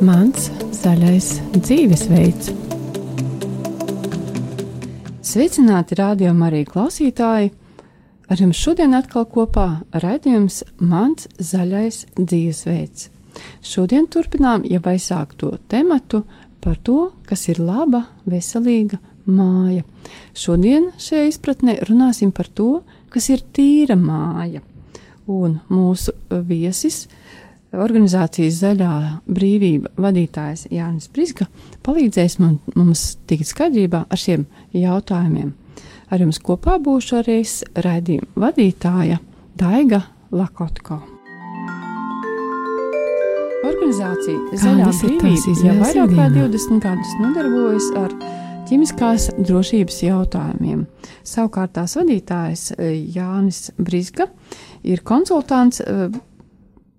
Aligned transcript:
Mans 0.00 0.46
zaļais 0.72 1.26
dzīvesveids. 1.52 2.46
Sveicināti 5.20 5.98
rādījumā 5.98 6.46
arī 6.48 6.62
klausītāji! 6.64 7.50
Ar 8.32 8.40
jums 8.40 8.56
šodien 8.56 8.96
atkal 8.96 9.26
kopā 9.28 9.66
raidījums 9.92 10.62
Mans 10.80 11.28
zaļais 11.36 11.98
dzīvesveids. 12.16 13.10
Šodien 13.60 14.08
turpinām 14.08 14.64
jau 14.64 14.80
aizsākto 14.88 15.52
tematu 15.68 16.22
par 16.64 16.80
to, 16.80 17.10
kas 17.28 17.44
ir 17.52 17.60
laba, 17.60 18.06
veselīga 18.24 18.96
māja. 19.28 19.84
Šodien 20.32 20.94
šajā 20.96 21.28
izpratnē 21.28 21.76
runāsim 21.90 22.32
par 22.32 22.48
to, 22.48 22.70
kas 23.12 23.28
ir 23.28 23.44
tīra 23.52 24.00
māja. 24.00 24.64
Un 25.28 25.60
mūsu 25.68 26.16
viesis, 26.48 27.04
organizācijas 27.76 28.58
Zaļā 28.62 28.94
brīvība 29.30 29.92
vadītājs 30.00 30.66
Jānis 30.74 31.10
Brīsga, 31.12 31.46
palīdzēs 31.86 32.38
man, 32.42 32.58
mums 32.74 33.16
tikt 33.30 33.50
skaidrībā 33.50 34.04
ar 34.10 34.20
šiem 34.20 34.46
jautājumiem. 34.74 35.52
Ar 36.10 36.24
jums 36.24 36.40
kopā 36.42 36.80
būšu 36.82 37.20
arī 37.20 37.40
raidījuma 37.78 38.46
vadītāja 38.48 39.20
Daiga 39.58 40.02
Lakotko. 40.34 40.98
Organizācija 43.60 44.58
Zaļā 44.58 44.90
brīvība 44.90 45.62
jau 45.66 45.74
vairāk 45.78 46.14
kā 46.16 46.28
20 46.34 46.82
gadus 46.82 47.16
nodarbojas 47.20 47.90
ar 48.00 48.14
ķīmiskās 48.70 49.28
drošības 49.38 50.00
jautājumiem. 50.06 50.84
Savukārt 51.26 51.74
tās 51.76 51.96
vadītājs 51.98 52.70
e, 52.72 52.90
Jānis 53.14 53.70
Brīsga 53.78 54.28
ir 54.86 55.02
konsultants 55.06 55.82
e, 55.82 56.08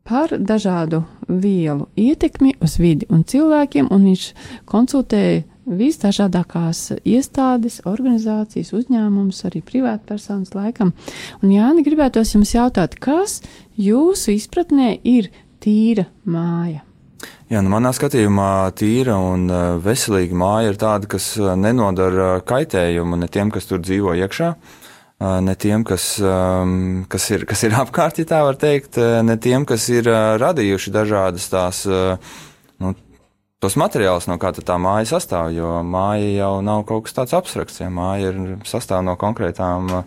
par 0.08 0.34
dažādu 0.38 1.04
vielu 1.28 1.88
ietekmi 1.96 2.56
uz 2.62 2.78
vidi 2.82 3.08
un 3.10 3.24
cilvēkiem, 3.24 3.90
un 3.92 4.06
viņš 4.10 4.28
konsultēja 4.70 5.44
visdažādākās 5.72 6.98
iestādes, 7.06 7.82
organizācijas, 7.88 8.74
uzņēmumus, 8.76 9.44
arī 9.48 9.62
privātpersonas 9.66 10.56
laikam. 10.58 10.94
Un 11.42 11.54
Jāni 11.54 11.86
gribētos 11.86 12.34
jums 12.34 12.56
jautāt, 12.56 12.98
kas 13.00 13.40
jūsu 13.78 14.36
izpratnē 14.36 14.96
ir 15.04 15.30
tīra 15.62 16.08
māja? 16.26 16.82
Jā, 17.52 17.60
nu 17.62 17.70
manā 17.70 17.92
skatījumā 17.94 18.72
tīra 18.80 19.18
un 19.20 19.44
e, 19.52 19.58
veselīga 19.84 20.38
māja 20.40 20.72
ir 20.72 20.78
tāda, 20.80 21.10
kas 21.12 21.34
e, 21.38 21.50
nenodara 21.60 22.40
kaitējumu 22.48 23.20
ne 23.20 23.28
tiem, 23.30 23.52
kas 23.54 23.68
tur 23.70 23.84
dzīvo 23.84 24.16
iekšā, 24.24 24.54
e, 24.56 24.81
ne 25.22 25.56
tiem, 25.60 25.86
kas, 25.88 26.16
kas, 27.12 27.30
ir, 27.34 27.46
kas 27.50 27.64
ir 27.68 27.78
apkārt, 27.84 28.22
ja 28.22 28.28
tā 28.30 28.42
var 28.48 28.58
teikt, 28.62 28.98
ne 28.98 29.38
tiem, 29.42 29.68
kas 29.70 29.88
ir 29.94 30.10
radījuši 30.42 30.94
dažādas 30.96 31.48
tās, 31.52 31.84
nu, 32.82 32.96
tos 33.62 33.78
materiālus, 33.78 34.28
no 34.30 34.40
kā 34.42 34.54
tā 34.58 34.78
māja 34.82 35.12
sastāv, 35.14 35.52
jo 35.54 35.78
māja 35.86 36.34
jau 36.40 36.54
nav 36.66 36.84
kaut 36.90 37.06
kas 37.06 37.18
tāds 37.20 37.38
abstrakts, 37.38 37.80
ja 37.84 37.92
māja 37.94 38.32
ir 38.32 38.42
sastāv 38.66 39.06
no 39.06 39.14
konkrētām, 39.22 40.02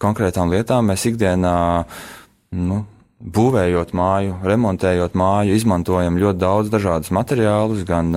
konkrētām 0.00 0.52
lietām. 0.54 0.88
Mēs 0.88 1.04
ikdienā, 1.12 1.56
nu, 2.56 2.80
būvējot 3.24 3.92
māju, 3.96 4.38
remontējot 4.44 5.14
māju, 5.16 5.56
izmantojam 5.56 6.18
ļoti 6.20 6.40
daudz 6.40 6.72
dažādus 6.72 7.12
materiālus, 7.14 7.84
gan 7.88 8.12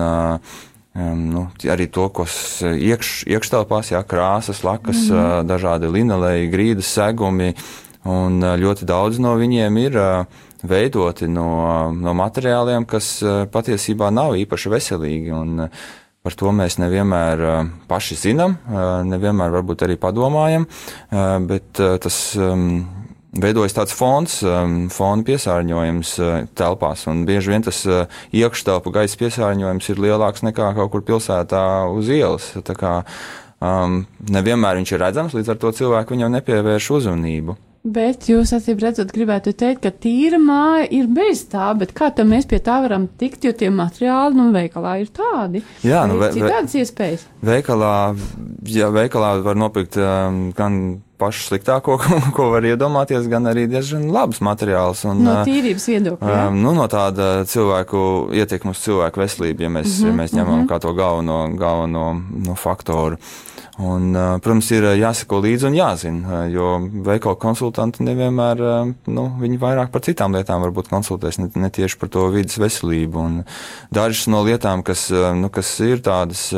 um, 0.98 1.20
nu, 1.32 1.44
arī 1.70 1.86
to, 1.94 2.08
kas 2.10 2.62
iekš, 2.66 3.22
iekštelpās, 3.30 3.92
jā, 3.94 4.02
krāsas, 4.02 4.64
lakas, 4.66 5.06
mm 5.06 5.14
-hmm. 5.14 5.46
dažādi 5.46 5.92
linelēji, 5.92 6.50
grīdas 6.50 6.90
segumi, 6.98 7.54
un 8.04 8.42
ļoti 8.42 8.84
daudz 8.84 9.18
no 9.18 9.36
viņiem 9.36 9.78
ir 9.78 9.96
veidoti 10.62 11.28
no, 11.28 11.92
no 11.92 12.14
materiāliem, 12.14 12.86
kas 12.86 13.22
patiesībā 13.52 14.10
nav 14.10 14.36
īpaši 14.36 14.68
veselīgi. 14.68 15.32
Un, 15.32 15.70
Par 16.22 16.34
to 16.34 16.50
mēs 16.52 16.74
nevienmēr 16.82 17.40
paši 17.88 18.16
zinām, 18.18 18.56
nevienmēr 19.08 19.52
varbūt 19.54 19.84
arī 19.86 19.94
padomājam, 19.96 20.66
bet 21.46 21.78
tas 22.02 22.34
veidojas 23.36 23.76
tāds 23.76 23.94
fons, 23.96 24.38
um, 24.46 24.78
fona 24.92 25.26
piesārņojums 25.26 26.14
uh, 26.22 26.38
telpās. 26.58 27.04
Bieži 27.28 27.52
vien 27.52 27.66
tas 27.66 27.82
uh, 27.88 28.20
iekštelpu 28.32 28.92
gaisa 28.94 29.20
piesārņojums 29.20 29.92
ir 29.92 30.02
lielāks 30.06 30.44
nekā 30.46 30.72
kaut 30.78 30.92
kur 30.94 31.04
pilsētā 31.06 31.62
uz 31.92 32.10
ielas. 32.12 32.50
Tā 32.64 32.76
kā, 32.78 32.96
um, 33.60 34.02
nevienmēr 34.32 34.80
viņš 34.80 34.94
ir 34.94 35.04
redzams, 35.04 35.38
līdz 35.38 35.54
ar 35.54 35.62
to 35.62 35.72
cilvēku 35.82 36.16
viņam 36.16 36.38
nepievērš 36.38 36.92
uzmanību. 37.00 37.58
Bet 37.88 38.26
jūs 38.28 38.50
acīm 38.52 38.80
redzat, 38.82 39.12
gribētu 39.14 39.52
teikt, 39.56 39.84
ka 39.84 39.92
tīra 39.94 40.40
māja 40.42 40.88
ir 40.92 41.06
bez 41.14 41.44
tā, 41.48 41.70
bet 41.78 41.94
kā 41.96 42.10
tam 42.12 42.32
mēs 42.34 42.48
pie 42.50 42.58
tā 42.64 42.80
varam 42.82 43.06
tikt, 43.20 43.46
jo 43.46 43.52
tie 43.56 43.70
materiāli, 43.72 44.34
nu, 44.36 44.48
veikalā 44.52 44.96
ir 45.00 45.12
tādi. 45.14 45.62
Jā, 45.86 46.02
nu, 46.10 46.18
ve, 46.20 46.32
citādas 46.34 46.74
iespējas. 46.76 47.24
Veikalā, 47.46 47.94
jā, 48.66 48.90
veikalā 48.92 49.36
var 49.46 49.60
nopirkt 49.62 49.96
um, 50.02 50.48
gan 50.58 50.98
pašu 51.18 51.48
sliktāko, 51.48 51.98
ko, 52.02 52.20
ko 52.36 52.48
var 52.54 52.66
iedomāties, 52.68 53.28
gan 53.30 53.50
arī 53.50 53.66
diezgan 53.70 54.08
labs 54.14 54.42
materiāls. 54.44 55.04
Un, 55.08 55.24
no 55.26 55.40
tīrības 55.48 55.88
viedokļa. 55.92 56.38
Um, 56.48 56.62
nu, 56.64 56.74
no 56.78 56.86
tāda 56.90 57.44
cilvēku 57.48 58.00
ietekmes 58.38 58.78
uz 58.78 58.86
cilvēku 58.88 59.24
veselību, 59.24 59.66
ja 59.66 59.74
mēs, 59.78 59.90
mm 59.90 59.98
-hmm, 59.98 60.08
ja 60.08 60.22
mēs 60.22 60.34
ņemam 60.36 60.54
mm 60.54 60.64
-hmm. 60.64 60.72
kā 60.72 60.80
to 60.80 60.94
galveno, 60.94 61.38
galveno 61.58 62.08
no 62.46 62.54
faktoru. 62.54 63.18
Un, 63.78 64.10
protams, 64.42 64.68
ir 64.74 64.82
jāsako 64.98 65.38
līdzi 65.38 65.68
un 65.68 65.74
jāzina, 65.76 66.38
jo 66.50 66.80
veikalu 67.06 67.36
konsultanti 67.38 68.02
nevienmēr, 68.02 68.62
nu, 69.06 69.26
viņi 69.38 69.58
vairāk 69.62 69.92
par 69.94 70.02
citām 70.02 70.34
lietām 70.34 70.64
varbūt 70.64 70.90
konsultēs, 70.90 71.38
ne, 71.38 71.46
ne 71.54 71.70
tieši 71.70 71.98
par 72.00 72.08
to 72.08 72.26
vidas 72.34 72.58
veselību. 72.58 73.18
Un 73.18 73.44
dažas 73.94 74.26
no 74.26 74.42
lietām, 74.42 74.82
kas, 74.82 75.10
nu, 75.14 75.48
kas 75.48 75.70
ir 75.86 76.02
tādas, 76.02 76.48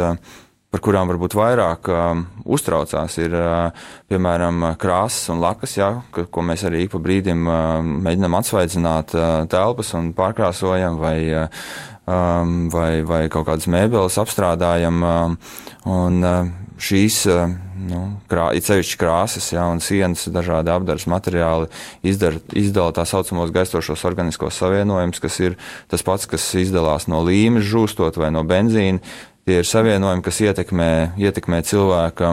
par 0.70 0.82
kurām 0.84 1.10
varbūt 1.10 1.34
vairāk 1.34 1.91
uh, 1.91 2.22
uztraucās, 2.47 3.16
ir 3.19 3.34
uh, 3.34 3.86
piemēram 4.10 4.70
krāsas 4.81 5.32
un 5.34 5.42
lakas, 5.42 5.75
jā, 5.81 5.91
ka, 6.14 6.26
ko 6.31 6.44
mēs 6.47 6.64
arī 6.69 6.84
pa 6.91 7.00
brīdim 7.03 7.42
uh, 7.48 7.81
mēģinām 8.06 8.38
atsvaidzināt 8.38 9.14
uh, 9.19 9.28
telpas 9.50 9.91
un 9.98 10.12
pārkrāsojam 10.16 11.00
vai, 11.03 11.16
uh, 11.34 11.69
um, 12.06 12.69
vai, 12.72 13.03
vai 13.06 13.25
kaut 13.32 13.48
kādas 13.50 13.70
mēbeles 13.70 14.20
apstrādājam. 14.22 15.03
Uh, 15.03 15.54
un, 15.91 16.22
uh, 16.22 16.59
šīs 16.80 17.19
eh, 17.30 17.53
nu, 17.91 18.00
krā, 18.30 18.50
it 18.56 18.66
sevišķi 18.66 18.98
krāsas, 19.00 19.50
ja, 19.54 19.66
un 19.70 19.82
sienas, 19.84 20.26
dažādi 20.32 20.72
apdares 20.72 21.06
materiāli 21.10 21.69
izdara, 22.06 22.41
izdala 22.56 22.94
tā 22.97 23.04
saucamos 23.09 23.53
gaistošos 23.54 24.04
organiskos 24.09 24.59
savienojumus, 24.60 25.20
kas 25.22 25.41
ir 25.42 25.59
tas 25.91 26.04
pats, 26.06 26.28
kas 26.30 26.47
izdalās 26.60 27.09
no 27.10 27.22
līmes 27.26 27.66
žūstot 27.69 28.20
vai 28.20 28.32
no 28.34 28.44
benzīna. 28.48 29.03
Tie 29.50 29.56
ir 29.58 29.66
savienojumi, 29.66 30.22
kas 30.22 30.36
ietekmē, 30.44 30.86
ietekmē 31.18 31.58
cilvēka, 31.66 32.28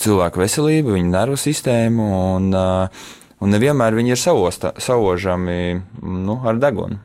cilvēka 0.00 0.40
veselību, 0.40 0.94
viņa 0.94 1.10
nervu 1.12 1.36
sistēmu, 1.36 2.06
un, 2.38 2.46
un 2.56 3.52
nevienmēr 3.52 3.98
viņi 3.98 4.14
ir 4.14 4.20
savosta, 4.22 4.70
savožami 4.80 5.58
nu, 6.00 6.38
ar 6.40 6.56
degunu. 6.62 6.96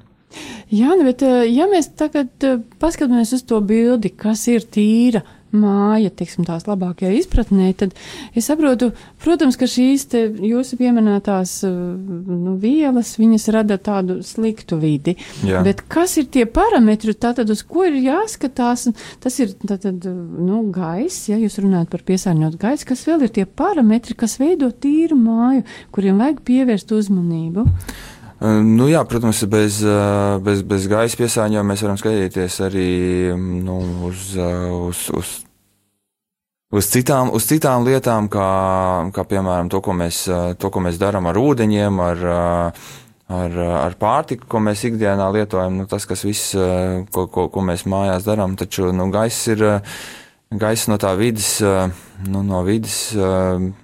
Jā, 0.72 0.94
nu, 0.96 1.04
bet 1.04 1.26
ja 1.28 1.68
mēs 1.68 1.92
tagad 2.00 2.48
paskatāmies 2.80 3.36
uz 3.36 3.44
to 3.44 3.60
bildi, 3.60 4.14
kas 4.16 4.46
ir 4.48 4.64
tīra 4.64 5.26
māja, 5.58 6.12
tiksim, 6.14 6.46
tās 6.48 6.68
labākajā 6.68 7.14
izpratnē, 7.20 7.72
tad 7.80 7.96
es 8.36 8.50
saprotu, 8.50 8.92
protams, 9.24 9.58
ka 9.60 9.68
šīs 9.70 10.08
te 10.12 10.24
jūsu 10.46 10.80
pieminētās 10.80 11.58
nu, 11.66 12.56
vielas, 12.62 13.16
viņas 13.22 13.50
rada 13.56 13.80
tādu 13.82 14.20
sliktu 14.26 14.80
vidi. 14.82 15.16
Jā. 15.46 15.64
Bet 15.66 15.86
kas 15.92 16.18
ir 16.22 16.30
tie 16.32 16.46
parametri, 16.50 17.16
tātad 17.18 17.52
uz 17.54 17.64
ko 17.68 17.88
ir 17.90 18.00
jāskatās? 18.04 18.88
Tas 19.24 19.40
ir 19.44 19.56
tātad, 19.66 20.06
nu, 20.06 20.64
gaiss, 20.76 21.30
ja 21.32 21.40
jūs 21.42 21.60
runājat 21.64 21.92
par 21.94 22.06
piesārņot 22.08 22.60
gaisu, 22.62 22.90
kas 22.92 23.06
vēl 23.10 23.28
ir 23.28 23.36
tie 23.36 23.46
parametri, 23.48 24.18
kas 24.18 24.38
veido 24.42 24.72
tīru 24.72 25.18
māju, 25.20 25.66
kuriem 25.96 26.20
vajag 26.22 26.44
pievērst 26.48 26.94
uzmanību? 26.96 27.66
Nu, 28.46 28.90
jā, 28.92 29.00
protams, 29.08 29.40
bez, 29.48 29.80
bez, 30.44 30.62
bez 30.68 30.88
gaisa 30.92 31.18
piesārņojuma 31.22 31.72
mēs 31.72 31.84
varam 31.86 32.00
skatīties 32.00 32.58
arī 32.68 32.90
nu, 33.38 33.80
uz, 34.10 34.34
uz, 34.36 35.06
uz 35.16 35.30
uz 36.76 36.90
citām, 36.92 37.32
uz 37.36 37.48
citām 37.48 37.86
lietām, 37.88 38.28
kā, 38.32 38.50
kā 39.16 39.26
piemēram 39.30 39.72
to, 39.72 39.82
ko 39.86 39.96
mēs, 39.98 40.26
to, 40.60 40.72
ko 40.72 40.84
mēs 40.84 41.00
darām 41.02 41.30
ar 41.32 41.40
ūdeņiem, 41.40 42.02
ar, 42.04 42.26
ar, 43.40 43.58
ar 43.80 43.96
pārtiku, 44.02 44.50
ko 44.52 44.62
mēs 44.64 44.86
ikdienā 44.90 45.32
lietojam. 45.38 45.80
Nu, 45.82 45.88
tas, 45.90 46.08
kas 46.10 46.26
viss, 46.28 46.54
ko, 47.16 47.26
ko, 47.32 47.48
ko 47.54 47.66
mēs 47.66 47.88
mājās 47.90 48.28
darām, 48.28 48.58
taču 48.60 48.92
nu, 48.96 49.10
gaiss 49.14 49.50
ir. 49.56 49.66
Gaisa 50.56 50.92
no 50.92 50.96
tā 51.02 51.10
vidas, 51.18 51.58
nu, 52.30 52.44
no 52.46 52.60
vidas 52.64 53.10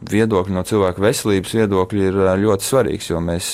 viedokļa, 0.08 0.54
no 0.54 0.62
cilvēka 0.64 1.02
veselības 1.04 1.56
viedokļa 1.58 2.06
ir 2.06 2.20
ļoti 2.44 2.68
svarīgs, 2.68 3.10
jo 3.10 3.20
mēs 3.26 3.48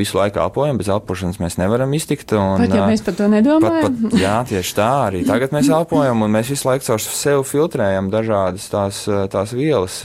visu 0.00 0.18
laiku 0.18 0.40
elpojam, 0.42 0.78
bez 0.80 0.88
elpošanas 0.92 1.40
mēs 1.42 1.58
nevaram 1.60 1.92
iztikt. 1.96 2.32
Un, 2.36 2.62
pat 2.64 2.76
ja 2.76 2.86
mēs 2.88 3.04
par 3.06 3.16
to 3.18 3.28
nedomājam. 3.30 3.86
Pat, 3.86 3.98
pat, 4.06 4.16
jā, 4.20 4.36
tieši 4.50 4.76
tā, 4.78 4.88
arī 5.10 5.22
tagad 5.28 5.54
mēs 5.56 5.70
elpojam, 5.72 6.24
un 6.26 6.34
mēs 6.34 6.50
visu 6.54 6.68
laiku 6.68 6.88
caur 6.88 7.04
sevi 7.04 7.44
filtrējam 7.50 8.10
dažādas 8.12 8.66
tās, 8.72 9.04
tās 9.32 9.54
vielas, 9.56 10.00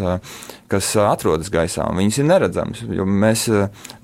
kas 0.72 0.90
atrodas 1.02 1.52
gaisā, 1.54 1.86
un 1.90 2.00
viņas 2.02 2.20
ir 2.22 2.28
neredzamas. 2.30 2.82
Mēs 3.26 3.46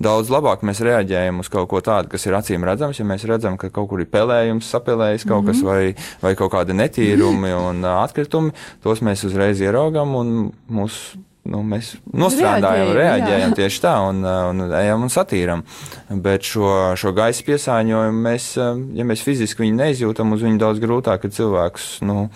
daudz 0.02 0.30
labāk 0.32 0.62
mēs 0.66 0.82
reaģējam 0.86 1.42
uz 1.42 1.50
kaut 1.52 1.68
ko 1.72 1.82
tādu, 1.84 2.12
kas 2.12 2.26
ir 2.28 2.38
acīm 2.38 2.66
redzams, 2.66 3.00
ja 3.00 3.06
mēs 3.08 3.26
redzam, 3.28 3.58
ka 3.60 3.72
kaut 3.74 3.90
kur 3.90 4.02
ir 4.04 4.10
pelējums, 4.12 4.70
sapelējis 4.70 5.26
kaut 5.26 5.42
mm 5.42 5.48
-hmm. 5.48 5.52
kas, 5.52 5.62
mhm. 5.62 5.66
vai, 5.66 6.22
vai 6.22 6.34
kaut 6.38 6.54
kādi 6.54 6.78
netīrumi 6.78 7.52
un 7.58 7.84
atkritumi, 7.96 8.54
tos 8.82 9.02
mēs 9.02 9.26
uzreiz 9.26 9.60
ieraugam, 9.60 10.14
un 10.14 10.50
mūsu 10.70 11.22
nu, 11.48 11.62
mēs 11.66 11.92
nostrādājam, 12.06 12.92
reaģējam, 12.94 12.96
reaģējam 12.98 13.54
tieši 13.58 13.82
tā 13.82 13.94
un, 14.06 14.22
uh, 14.24 14.48
un 14.52 14.74
ejam 14.78 15.06
un 15.06 15.12
satīram. 15.12 15.64
Bet 16.22 16.46
šo, 16.46 16.94
šo 16.98 17.14
gaisa 17.16 17.46
piesāņojumu 17.46 18.24
mēs, 18.28 18.48
uh, 18.60 18.78
ja 18.96 19.06
mēs 19.08 19.24
fiziski 19.26 19.64
viņu 19.64 19.78
neizjūtam, 19.80 20.34
uz 20.36 20.44
viņu 20.46 20.60
daudz 20.62 20.82
grūtāk 20.82 21.26
ir 21.26 21.34
cilvēkus. 21.38 21.94
Nu, 22.06 22.28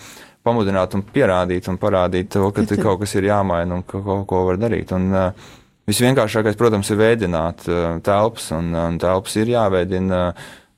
Pamudināt 0.47 0.93
un 0.95 1.01
pierādīt 1.03 1.65
un 1.67 1.75
parādīt 1.75 2.29
to, 2.31 2.45
ka 2.55 2.63
kaut 2.79 3.01
kas 3.01 3.17
ir 3.19 3.25
jāmaina 3.27 3.75
un 3.75 3.81
ka 3.83 3.99
kaut 3.99 4.21
ko 4.29 4.45
var 4.47 4.59
darīt. 4.61 4.93
Un, 4.95 5.09
uh, 5.11 5.49
visvienkāršākais, 5.91 6.55
protams, 6.59 6.91
ir 6.93 7.01
veidot 7.01 7.67
uh, 7.67 7.97
telpas, 8.03 8.53
un, 8.55 8.71
un 8.71 8.95
telpas 9.01 9.35
ir 9.41 9.51
jāveidina. 9.51 10.29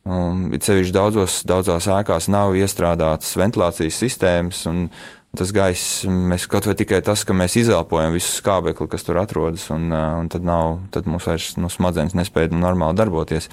Um, 0.10 0.48
it 0.56 0.66
sevišķi 0.66 0.94
daudzos, 0.96 1.42
daudzās 1.46 1.86
ēkās 1.92 2.32
nav 2.34 2.56
iestrādātas 2.58 3.36
ventilācijas 3.38 4.00
sistēmas, 4.00 4.64
un, 4.72 4.88
uh, 4.88 5.19
Tas 5.38 5.52
gaiss, 5.54 6.08
mēs 6.10 6.48
kaut 6.50 6.66
vai 6.66 6.74
tikai 6.74 7.04
tas, 7.06 7.22
ka 7.28 7.36
mēs 7.38 7.60
izelpojam 7.62 8.16
visu 8.16 8.32
skābekli, 8.40 8.88
kas 8.90 9.06
tur 9.06 9.20
atrodas, 9.22 9.68
un, 9.74 9.92
un 9.94 10.32
tad, 10.32 10.46
nav, 10.48 10.80
tad 10.94 11.06
mums 11.06 11.28
vairs 11.30 11.52
nu, 11.62 11.70
smadzenes 11.70 12.18
nespēja 12.18 12.50
normāli 12.56 12.98
darboties. 12.98 13.46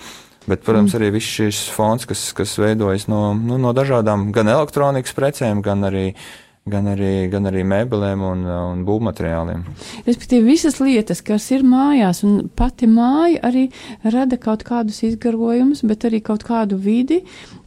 Bet, 0.47 0.63
protams, 0.63 0.95
mm. 0.95 0.97
arī 1.01 1.13
viss 1.19 1.37
šis 1.37 1.61
fons, 1.75 2.07
kas, 2.09 2.31
kas 2.39 2.55
veidojas 2.63 3.09
no, 3.11 3.35
nu, 3.37 3.59
no 3.61 3.75
dažādām 3.77 4.31
gan 4.33 4.49
elektronikas 4.49 5.13
precēm, 5.17 5.61
gan 5.67 5.85
arī 5.89 6.07
uh, 6.13 6.27
gan 6.67 6.89
arī, 6.91 7.29
gan 7.31 7.47
arī 7.47 7.61
mēbelēm 7.63 8.23
un, 8.27 8.41
un 8.51 8.81
būvmateriāliem. 8.87 9.61
Respektīvi, 10.03 10.49
visas 10.49 10.81
lietas, 10.83 11.21
kas 11.23 11.45
ir 11.55 11.63
mājās, 11.63 12.25
un 12.27 12.49
pati 12.59 12.89
māja 12.91 13.39
arī 13.47 13.69
rada 14.03 14.35
kaut 14.43 14.65
kādus 14.67 14.99
izgarojumus, 15.07 15.85
bet 15.87 16.09
arī 16.09 16.19
kaut 16.27 16.43
kādu 16.49 16.75
vidi, 16.83 17.21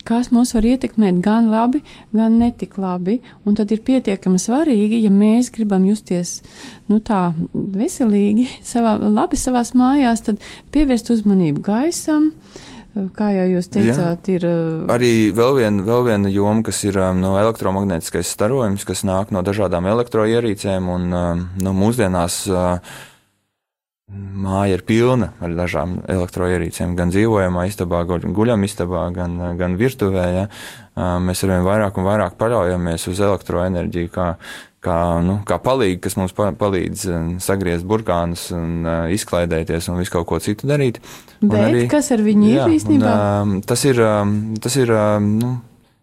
kas 0.03 0.33
mūs 0.35 0.51
var 0.57 0.67
ietekmēt 0.67 1.21
gan 1.23 1.47
labi, 1.47 1.79
gan 2.11 2.35
netik 2.41 2.75
labi. 2.75 3.21
Un 3.47 3.55
tad 3.55 3.71
ir 3.71 3.85
pietiekami 3.87 4.41
svarīgi, 4.41 4.99
ja 5.05 5.13
mēs 5.13 5.47
gribam 5.55 5.87
justies 5.87 6.41
nu, 6.91 6.99
tā 6.99 7.29
veselīgi, 7.53 8.49
savā, 8.67 8.97
labi 8.99 9.39
savās 9.39 9.71
mājās, 9.79 10.27
tad 10.27 10.43
pievērst 10.75 11.15
uzmanību 11.15 11.63
gaisam. 11.71 12.33
Uh, 12.33 12.68
Kā 13.15 13.29
jau 13.35 13.45
jūs 13.45 13.69
teicāt, 13.69 14.27
Jā. 14.27 14.37
ir. 14.39 14.45
Arī 14.89 15.11
vēl 15.35 15.59
viena, 15.59 15.83
vēl 15.85 16.07
viena 16.07 16.31
joma, 16.33 16.63
kas 16.65 16.81
ir 16.87 16.97
no 17.15 17.35
elektromagnētiskais 17.39 18.31
starojums, 18.33 18.85
kas 18.87 19.05
nāk 19.05 19.29
no 19.35 19.43
dažādām 19.45 19.85
elektroierīcēm, 19.91 20.89
un 20.89 21.13
no 21.13 21.75
mūsdienās 21.77 22.41
māja 24.09 24.77
ir 24.77 24.83
pilna 24.87 25.33
ar 25.43 25.53
dažām 25.57 25.99
elektroierīcēm, 26.09 26.95
gan 26.97 27.11
dzīvojamā 27.13 27.67
istabā, 27.69 28.01
gan 28.09 28.33
guļamistabā, 28.35 29.03
gan, 29.13 29.35
gan 29.59 29.77
virtuvē. 29.79 30.25
Ja. 30.33 30.47
Mēs 31.23 31.43
arvien 31.45 31.67
vairāk 31.67 31.99
un 31.99 32.07
vairāk 32.07 32.39
paļaujamies 32.39 33.07
uz 33.11 33.21
elektroenerģiju 33.27 34.11
kā 34.15 34.33
kā, 34.83 34.97
nu, 35.23 35.39
kā 35.47 35.57
palīgi, 35.59 35.99
kas 36.05 36.15
mums 36.19 36.35
palīdz 36.35 37.05
sagriezt 37.43 37.87
burkānus 37.87 38.47
un 38.55 38.87
izklaidēties 39.11 39.89
un 39.91 39.99
visu 39.99 40.13
kaut 40.13 40.29
ko 40.29 40.39
citu 40.43 40.69
darīt. 40.69 41.01
Bet 41.41 41.57
arī, 41.59 41.81
kas 41.91 42.11
ar 42.15 42.23
viņu 42.23 42.47
jā, 42.47 42.63
ir 42.63 42.77
īstenībā? 42.77 43.15
Un, 43.43 43.59
tas 43.67 43.83
ir, 43.87 43.99
tas 44.63 44.79
ir 44.79 44.93
nu, 45.25 45.51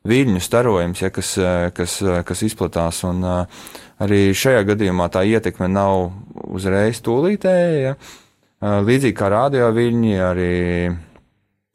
viļņu 0.06 0.42
starojums, 0.44 1.02
ja, 1.02 1.10
kas, 1.14 1.32
kas, 1.76 1.98
kas 2.28 2.44
izplatās. 2.46 3.02
Un, 3.08 3.24
uh, 3.24 3.72
arī 4.02 4.20
šajā 4.36 4.62
gadījumā 4.72 5.08
tā 5.12 5.24
ietekme 5.28 5.68
nav 5.72 6.10
uzreiz 6.46 7.02
tūlītēja. 7.04 7.76
Ja. 7.82 7.96
Līdzīgi 8.86 9.16
kā 9.16 9.28
radio 9.30 9.68
viļņi, 9.76 10.14
arī 10.24 10.54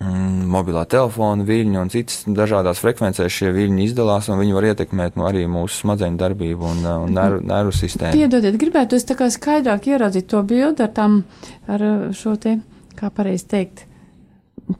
Mm, 0.01 0.47
mobilā 0.49 0.81
telefona 0.89 1.43
viļņi 1.45 1.77
un 1.77 1.89
citas 1.93 2.23
dažādās 2.25 2.79
frekvencēs 2.81 3.33
šie 3.35 3.51
viļņi 3.53 3.83
izdalās, 3.85 4.31
un 4.31 4.39
viņi 4.41 4.55
var 4.55 4.67
ietekmēt 4.71 5.19
arī 5.27 5.43
mūsu 5.51 5.83
smadzeņu 5.83 6.17
darbību 6.17 6.69
un, 6.71 6.81
un 7.03 7.13
nervu, 7.13 7.43
nervu 7.45 7.73
sistēmu. 7.75 8.17
Piedodiet, 8.17 8.57
gribētu 8.61 8.97
es 8.97 9.05
tā 9.05 9.17
kā 9.19 9.29
skaidrāk 9.29 9.85
ieraudzīt 9.91 10.29
to 10.31 10.41
bildi 10.47 10.87
ar 10.87 10.93
tam, 10.95 11.21
ar 11.69 11.85
šo 12.17 12.33
te, 12.41 12.55
kā 12.97 13.11
pareizi 13.13 13.45
teikt, 13.53 13.85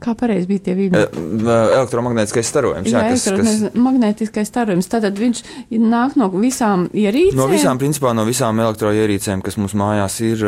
Kā 0.00 0.14
pareizi 0.18 0.46
bija 0.48 0.62
tie 0.68 0.74
viļņi? 0.76 1.00
Elektromagnētiskais 1.42 2.48
starojums. 2.48 2.88
Jā, 2.88 3.02
jā 3.02 3.12
kas, 3.12 3.24
kas... 3.36 3.76
magnētiskais 3.76 4.48
starojums. 4.48 4.88
Tātad 4.90 5.18
viņš 5.18 5.42
nāk 5.82 6.16
no 6.20 6.28
visām 6.32 6.86
ierīcēm? 6.88 7.38
No 7.38 7.48
visām, 7.50 7.80
principā 7.80 8.12
no 8.16 8.24
visām 8.28 8.60
elektroierīcēm, 8.62 9.42
kas 9.44 9.58
mums 9.60 9.74
mājās 9.78 10.18
ir, 10.24 10.44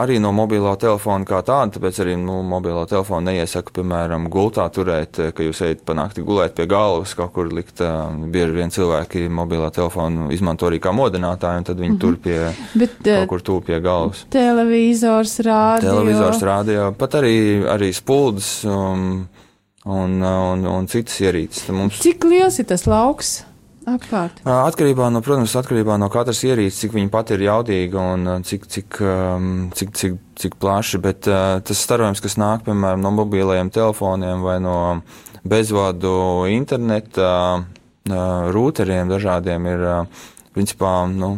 arī 0.00 0.18
no 0.22 0.32
mobilo 0.34 0.72
telefona 0.80 1.28
kā 1.28 1.42
tāda, 1.46 1.76
tāpēc 1.76 2.00
arī 2.04 2.16
nu, 2.20 2.40
mobilo 2.46 2.82
telefonu 2.90 3.30
neiesaka, 3.30 3.74
piemēram, 3.78 4.28
gultā 4.32 4.66
turēt, 4.74 5.20
ka 5.36 5.46
jūs 5.46 5.62
ejat 5.68 5.84
pa 5.86 5.96
nakti 5.98 6.24
gulēt 6.26 6.56
pie 6.58 6.66
galvas, 6.70 7.14
kaut 7.18 7.34
kur 7.36 7.52
likt. 7.52 7.82
Bieži 8.34 8.58
vien 8.58 8.74
cilvēki 8.74 9.28
mobilā 9.32 9.70
telefonu 9.74 10.30
izmanto 10.34 10.68
arī 10.70 10.80
kā 10.82 10.94
modinātāju, 10.96 11.62
un 11.62 11.68
tad 11.68 11.78
viņi 11.78 11.90
mm 11.90 11.96
-hmm. 11.96 12.00
tur 12.00 12.16
pie, 12.16 12.40
Bet, 12.74 12.98
kaut 13.04 13.28
kur 13.28 13.46
tūp 13.50 13.70
pie 13.70 13.80
galvas. 13.80 14.24
Televizors, 14.30 15.38
rādio. 15.40 15.90
Televizors, 15.90 16.42
rādio, 16.42 16.92
pat 16.98 17.20
arī, 17.20 17.36
arī 17.68 17.92
spuldas 17.92 18.63
um, 18.68 19.24
un, 19.84 20.20
un, 20.20 20.68
un 20.68 20.86
citas 20.90 21.18
ierīces. 21.20 21.68
Mums... 21.74 22.00
Cik 22.04 22.24
liels 22.28 22.60
ir 22.60 22.68
tas 22.70 22.86
lauks? 22.88 23.42
Apkārt. 23.84 24.38
Atkarībā 24.48 25.10
no, 25.12 25.20
protams, 25.20 25.52
atkarībā 25.60 25.98
no 26.00 26.08
katras 26.12 26.40
ierīces, 26.46 26.78
cik 26.80 26.94
viņa 26.96 27.10
pati 27.12 27.36
ir 27.36 27.44
jaudīga 27.44 28.00
un 28.14 28.30
cik, 28.48 28.64
cik, 28.72 29.00
cik, 29.76 29.90
cik, 30.00 30.16
cik 30.40 30.56
plaši, 30.60 31.00
bet 31.04 31.28
uh, 31.28 31.58
tas 31.60 31.82
starojums, 31.84 32.22
kas 32.24 32.38
nāk, 32.40 32.64
piemēram, 32.64 33.04
no 33.04 33.12
mobilajiem 33.12 33.68
telefoniem 33.74 34.40
vai 34.44 34.56
no 34.64 34.78
bezvadu 35.44 36.14
interneta 36.48 37.28
uh, 37.60 38.48
rūteriem 38.56 39.12
dažādiem, 39.12 39.68
ir, 39.74 39.84
uh, 39.84 40.28
principā, 40.56 41.02
nu, 41.12 41.34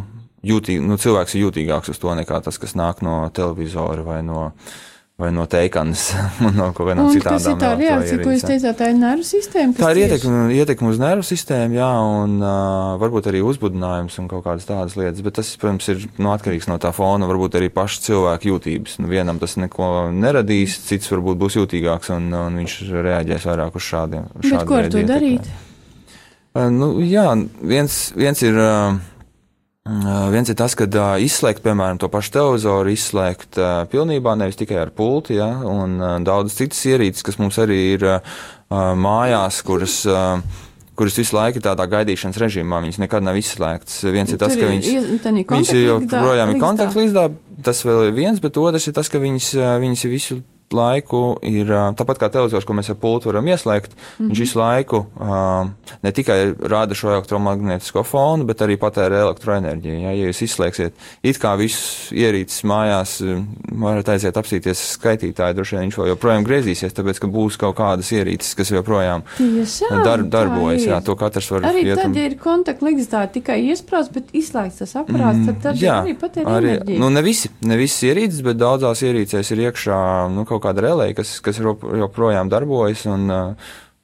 jūtīgi, 0.47 0.87
nu, 0.87 0.95
cilvēks 1.03 1.35
ir 1.35 1.49
jūtīgāks 1.49 1.91
uz 1.91 1.99
to 1.99 2.15
nekā 2.15 2.39
tas, 2.47 2.63
kas 2.63 2.79
nāk 2.79 3.03
no 3.03 3.25
televizora 3.35 4.07
vai 4.07 4.21
no 4.23 4.45
uh, 4.53 4.77
vai 5.17 5.31
no 5.33 5.47
teikanas, 5.49 6.11
no 6.57 6.67
kaut 6.77 6.91
kādām 6.91 7.07
citām 7.09 7.39
lietām. 7.39 7.57
Tā 7.57 7.71
ir 7.73 7.79
reakcija, 7.81 8.17
ko 8.21 8.33
jūs 8.35 8.43
teicāt, 8.45 8.75
tā 8.77 8.89
ir 8.91 8.99
nervu 8.99 9.25
sistēma. 9.25 9.73
Tā 9.79 9.89
ir 9.95 9.99
ietekme, 10.03 10.41
ietekme 10.53 10.91
uz 10.93 10.99
nervu 11.01 11.25
sistēmu, 11.25 11.77
jā, 11.79 11.87
un 12.19 12.35
uh, 12.37 12.91
varbūt 13.01 13.31
arī 13.31 13.41
uzbudinājums 13.41 14.19
un 14.21 14.27
kaut 14.29 14.45
kādas 14.45 14.69
tādas 14.69 14.93
lietas, 14.99 15.23
bet 15.25 15.39
tas, 15.39 15.49
protams, 15.57 15.89
ir 15.89 16.05
nu, 16.21 16.29
atkarīgs 16.35 16.69
no 16.69 16.77
tā 16.83 16.93
fona, 16.93 17.25
varbūt 17.31 17.57
arī 17.57 17.71
paša 17.73 18.05
cilvēka 18.05 18.51
jūtības. 18.51 18.99
Nu, 19.01 19.09
vienam 19.09 19.41
tas 19.41 19.57
neko 19.57 19.89
neradīs, 20.13 20.77
cits 20.85 21.09
varbūt 21.15 21.41
būs 21.41 21.57
jūtīgāks 21.63 22.13
un, 22.13 22.29
un 22.37 22.61
viņš 22.61 22.79
reaģēs 23.09 23.49
vairāk 23.49 23.81
uz 23.81 23.89
šādiem. 23.89 24.29
Bet 24.37 24.69
ko 24.69 24.81
ar 24.83 24.93
to 24.93 25.01
ietekmē. 25.01 25.15
darīt? 25.15 25.53
Uh, 26.53 26.69
nu, 26.69 26.93
jā, 27.01 27.31
viens, 27.65 28.03
viens 28.13 28.45
ir. 28.45 28.53
Uh, 28.53 29.15
viens 30.33 30.49
ir 30.51 30.57
tas, 30.59 30.75
ka 30.77 30.87
izslēgt, 31.23 31.63
piemēram, 31.65 31.99
to 32.01 32.09
pašu 32.11 32.33
televizoru, 32.35 32.93
izslēgt 32.93 33.59
pilnībā, 33.91 34.35
nevis 34.39 34.59
tikai 34.59 34.79
ar 34.83 34.93
pulti, 34.95 35.37
ja, 35.39 35.49
un 35.67 35.97
daudzas 36.27 36.57
citas 36.59 36.83
ierīces, 36.89 37.25
kas 37.25 37.39
mums 37.41 37.59
arī 37.63 37.81
ir 37.95 38.07
mājās, 38.69 39.61
kuras. 39.67 40.01
Kuras 40.97 41.13
visu 41.13 41.35
laiku 41.37 41.59
ir 41.59 41.61
tādā 41.61 41.85
gaidīšanas 41.85 42.39
režīmā. 42.41 42.79
Viņas 42.81 42.97
nekad 43.03 43.21
nav 43.21 43.35
izslēgtas. 43.37 43.99
Viens 44.09 44.31
ir 44.33 44.39
tas, 44.41 44.55
ka 44.57 44.65
viņas, 44.65 44.87
viņas 45.21 45.73
joprojām 45.77 46.55
ir 46.55 46.57
kontaktlīdzdā. 46.63 47.27
Tas 47.67 47.83
vēl 47.85 48.07
ir 48.07 48.15
viens, 48.17 48.41
bet 48.41 48.57
otrs 48.57 48.89
ir 48.89 48.95
tas, 48.97 49.11
ka 49.13 49.21
viņas, 49.21 49.51
viņas 49.83 50.07
visu 50.09 50.39
laiku 50.73 51.37
ir 51.47 51.69
tāpat 51.97 52.19
kā 52.21 52.29
televizors, 52.33 52.65
ko 52.67 52.75
mēs 52.75 52.89
ar 52.91 52.97
pultu 52.99 53.31
varam 53.31 53.47
ieslēgt. 53.47 53.93
Mm 53.93 54.01
-hmm. 54.01 54.29
Viņš 54.29 54.39
visu 54.39 54.59
laiku 54.59 55.05
uh, 55.19 55.69
ne 56.03 56.11
tikai 56.11 56.53
rāda 56.53 56.95
šo 56.95 57.11
elektromagnētisko 57.15 58.03
fonu, 58.03 58.43
bet 58.43 58.61
arī 58.61 58.77
patērē 58.77 59.21
elektroenerģiju. 59.27 59.99
Ja, 60.01 60.11
ja 60.11 60.27
jūs 60.27 60.41
izslēgsiet 60.43 60.93
it 61.23 61.39
kā 61.39 61.57
visus 61.57 62.11
ierīces 62.11 62.63
mājās, 62.63 63.17
varat 63.71 64.09
aiziet 64.09 64.37
apsīties 64.37 64.83
skaitītāju, 64.97 65.53
droši 65.53 65.75
vien 65.75 65.87
viņš 65.87 65.97
vēl 65.97 66.07
joprojām 66.07 66.43
griezīsies, 66.47 66.93
tāpēc, 66.93 67.19
ka 67.19 67.27
būs 67.27 67.57
kaut 67.57 67.75
kādas 67.77 68.11
ierīces, 68.11 68.55
kas 68.55 68.71
joprojām 68.71 69.23
Tiešām, 69.37 70.03
dar, 70.03 70.23
darbojas. 70.23 70.85
Jā, 70.87 71.01
to 71.05 71.15
katrs 71.15 71.51
var 71.51 71.67
arī 71.71 71.95
tad, 71.95 72.15
ja 72.15 72.27
ir 72.29 72.37
kontaktlīdz 72.41 73.09
tā 73.11 73.23
tikai 73.31 73.59
iesprāts, 73.71 74.11
bet 74.13 74.31
izslēgts 74.37 74.81
tas 74.83 74.95
aparāts, 75.01 75.45
tad, 75.47 75.61
tad 75.63 75.81
jā, 75.81 75.99
arī 76.03 76.15
patērē 76.19 76.55
arī, 76.57 76.73
enerģiju. 76.75 76.99
Nu, 77.01 77.09
ne 77.13 77.23
visi, 77.25 77.51
ne 77.67 77.77
visas 77.79 78.03
ierīces, 78.09 78.41
bet 78.45 78.59
daudzās 78.61 79.03
ierīcēs 79.07 79.51
ir 79.55 79.63
iekšā, 79.67 79.99
nu, 80.33 80.45
kaut 80.49 80.56
kāda 80.63 80.85
relē, 80.87 81.11
kas, 81.17 81.39
kas 81.41 81.59
joprojām 81.61 82.49
darbojas. 82.53 83.05
Un, 83.09 83.29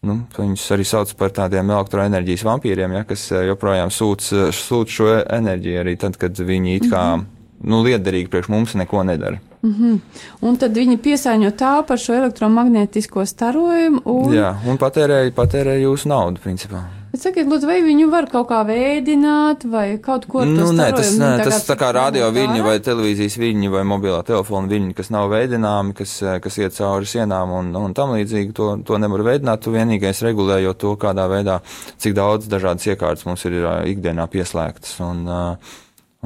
Nu, 0.04 0.18
viņus 0.36 0.66
arī 0.76 0.84
sauc 0.84 1.14
par 1.16 1.30
tādiem 1.32 1.70
elektroenerģijas 1.72 2.42
vampīriem, 2.44 2.92
ja, 2.92 3.06
kas 3.08 3.22
joprojām 3.32 3.88
sūc, 3.88 4.26
sūc 4.52 4.92
šo 4.92 5.06
enerģiju 5.22 5.78
arī 5.80 5.94
tad, 6.02 6.18
kad 6.20 6.36
viņi 6.36 6.74
it 6.76 6.90
kā 6.92 7.04
mm 7.16 7.22
-hmm. 7.22 7.70
nu, 7.72 7.80
liederīgi 7.86 8.28
priekš 8.28 8.50
mums 8.52 8.74
neko 8.76 9.04
nedara. 9.04 9.40
Mm 9.64 9.74
-hmm. 9.74 10.00
Un 10.42 10.58
tad 10.58 10.76
viņi 10.76 10.98
piesāņo 10.98 11.52
tālu 11.52 11.86
par 11.88 11.98
šo 11.98 12.14
elektromagnētisko 12.14 13.26
starojumu. 13.26 14.02
Un... 14.06 14.34
Jā, 14.34 14.56
un 14.68 14.78
patērēja, 14.78 15.32
patērēja 15.32 15.88
jūsu 15.88 16.08
naudu, 16.08 16.40
principā. 16.44 16.84
Sakiet, 17.24 17.48
lūdzu, 17.48 17.68
vai 17.70 17.78
viņu 17.86 18.10
var 18.12 18.26
kaut 18.28 18.50
kā 18.50 18.58
veidināt 18.68 19.62
vai 19.72 19.96
kaut 20.04 20.26
ko 20.28 20.42
tādu? 20.44 20.58
Nu, 20.58 20.72
nē, 20.76 20.90
tas, 20.92 21.14
nē, 21.16 21.30
tas 21.40 21.64
tā 21.64 21.78
kā 21.80 21.94
radio 21.96 22.28
viļņi 22.36 22.64
vai 22.66 22.74
televīzijas 22.84 23.38
viļņi 23.40 23.70
vai 23.72 23.84
mobilā 23.88 24.18
telefona 24.28 24.68
viļņi, 24.68 24.96
kas 24.98 25.12
nav 25.14 25.30
veidināmi, 25.32 25.96
kas, 25.96 26.18
kas 26.44 26.60
iet 26.60 26.76
cauri 26.76 27.08
sienām 27.08 27.54
un, 27.56 27.70
un 27.80 27.96
tam 27.96 28.12
līdzīgi, 28.18 28.52
to, 28.58 28.68
to 28.84 29.00
nevar 29.00 29.24
veidināt. 29.30 29.64
Tu 29.64 29.72
vienīgais 29.72 30.20
regulējot 30.28 30.82
to, 30.84 30.94
kādā 31.00 31.30
veidā, 31.32 31.62
cik 32.04 32.18
daudz 32.18 32.52
dažādas 32.52 32.90
iekārtas 32.92 33.24
mums 33.30 33.48
ir 33.48 33.56
ikdienā 33.94 34.28
pieslēgtas. 34.34 34.98
Un, 35.08 35.24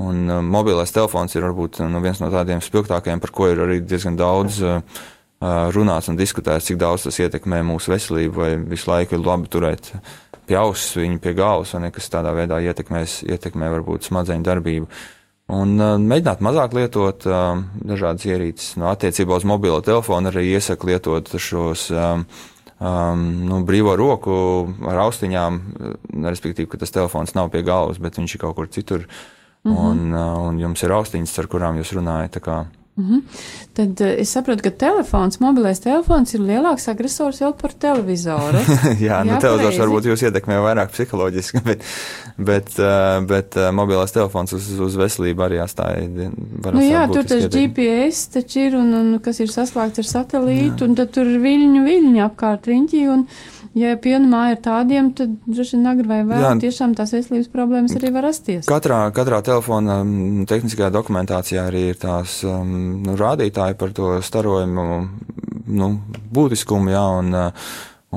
un 0.01 0.35
mobilais 0.49 0.97
telefons 0.97 1.37
ir 1.37 1.45
varbūt 1.45 1.83
nu, 1.85 2.01
viens 2.01 2.23
no 2.23 2.33
tādiem 2.33 2.63
spilgtākajiem, 2.65 3.21
par 3.21 3.37
ko 3.37 3.51
ir 3.53 3.61
arī 3.67 3.83
diezgan 3.85 4.17
daudz. 4.17 4.63
Runāts 5.37 6.07
un 6.09 6.15
diskutēts, 6.17 6.65
cik 6.65 6.79
daudz 6.81 7.03
tas 7.05 7.19
ietekmē 7.21 7.59
mūsu 7.61 7.91
veselību, 7.91 8.39
vai 8.41 8.55
visu 8.57 8.89
laiku 8.89 9.13
ir 9.13 9.21
labi 9.21 9.51
turēt 9.53 9.91
uh, 9.93 10.15
pie 10.47 10.57
auss, 10.59 10.95
viņu 10.97 11.21
pie 11.23 11.35
galvas, 11.37 11.73
un 11.77 11.87
kas 11.93 12.09
tādā 12.13 12.33
veidā 12.37 12.59
ietekmēs, 12.63 13.21
ietekmē 13.27 13.69
varbūt 13.75 14.07
smadzeņu 14.07 14.47
darbību. 14.47 14.89
Un 15.57 15.77
uh, 15.79 15.95
mēģināt 15.95 16.43
mazāk 16.43 16.75
lietot 16.75 17.23
uh, 17.29 17.61
dažādas 17.87 18.25
ierīces. 18.27 18.75
No 18.79 18.89
attiecībā 18.91 19.37
uz 19.39 19.47
mobilo 19.47 19.79
telefonu 19.85 20.31
arī 20.31 20.49
iesaku 20.57 20.89
lietot 20.89 21.31
šos 21.39 21.87
um, 21.95 22.25
um, 22.79 23.23
nu, 23.47 23.61
brīvo 23.67 23.95
roku 23.99 24.35
ar 24.87 25.05
austiņām, 25.05 25.61
respektīvi, 26.27 26.67
ka 26.73 26.81
tas 26.81 26.91
telefons 26.91 27.35
nav 27.37 27.51
pie 27.53 27.63
galvas, 27.67 28.01
bet 28.03 28.19
viņš 28.19 28.35
ir 28.35 28.43
kaut 28.43 28.57
kur 28.59 28.67
citur. 28.67 29.07
Mm 29.63 29.71
-hmm. 29.71 29.87
un, 29.87 30.13
uh, 30.13 30.47
un 30.47 30.59
jums 30.59 30.83
ir 30.83 30.91
austiņas, 30.95 31.39
ar 31.39 31.47
kurām 31.47 31.79
jūs 31.79 31.95
runājat. 31.95 32.39
-hmm. 32.97 33.21
Tad 33.77 34.01
uh, 34.01 34.07
es 34.21 34.31
saprotu, 34.33 34.63
ka 34.63 34.71
telefons, 34.71 35.39
mobilais 35.39 35.79
telefons 35.79 36.33
ir 36.33 36.41
lielāks 36.41 36.87
agresors 36.89 37.41
jau 37.41 37.51
par 37.53 37.73
televizoru. 37.73 38.63
Jā, 39.07 39.23
nu, 39.23 39.35
Jā, 39.35 39.41
televizors 39.43 39.77
varbūt 39.83 40.09
jūs 40.09 40.23
ietekmē 40.27 40.57
vairāk 40.65 40.91
psiholoģiski, 40.95 41.61
bet, 41.69 41.85
bet, 42.37 42.73
uh, 42.79 43.21
bet 43.27 43.57
uh, 43.59 43.69
mobilais 43.71 44.11
telefons 44.11 44.53
uz, 44.57 44.71
uz 44.79 44.97
veselību 44.97 45.45
arī 45.45 45.61
atstāja. 45.61 46.07
Nu, 46.07 46.81
jā, 46.81 47.05
tur 47.13 47.27
tas 47.29 47.45
GPS 47.53 48.27
taču 48.33 48.65
ir 48.65 48.79
un, 48.79 48.93
un 48.93 49.13
kas 49.23 49.39
ir 49.43 49.53
saslēgts 49.53 50.01
ar 50.01 50.09
satelītu, 50.09 50.81
jā. 50.81 50.89
un 50.89 50.97
tad 50.97 51.13
tur 51.13 51.29
viļņu 51.29 51.85
viļņi 51.85 52.25
apkārt 52.25 52.67
riņķī. 52.71 53.05
Un, 53.13 53.27
ja 53.77 53.95
piena 54.01 54.27
māja 54.29 54.55
ir 54.55 54.61
tādiem, 54.65 55.11
tad 55.17 55.33
droši 55.47 55.77
vien 55.77 55.89
agri 55.91 56.07
vai 56.09 56.21
vēl 56.27 56.61
tiešām 56.63 56.95
tās 56.97 57.13
veselības 57.15 57.51
problēmas 57.53 57.97
arī 57.99 58.13
var 58.15 58.27
rasties. 58.29 58.69
Katrā, 58.69 59.01
katrā 59.15 59.41
telefona 59.45 59.99
tehniskajā 60.49 60.89
dokumentācijā 60.93 61.67
arī 61.71 61.89
ir 61.91 61.99
tās 62.01 62.39
nu, 62.45 63.17
rādītāji 63.19 63.77
par 63.79 63.93
to 63.97 64.15
starojumu 64.23 64.87
nu, 65.67 65.91
būtiskumu, 66.33 66.95
jā, 66.95 67.05
un, 67.21 67.37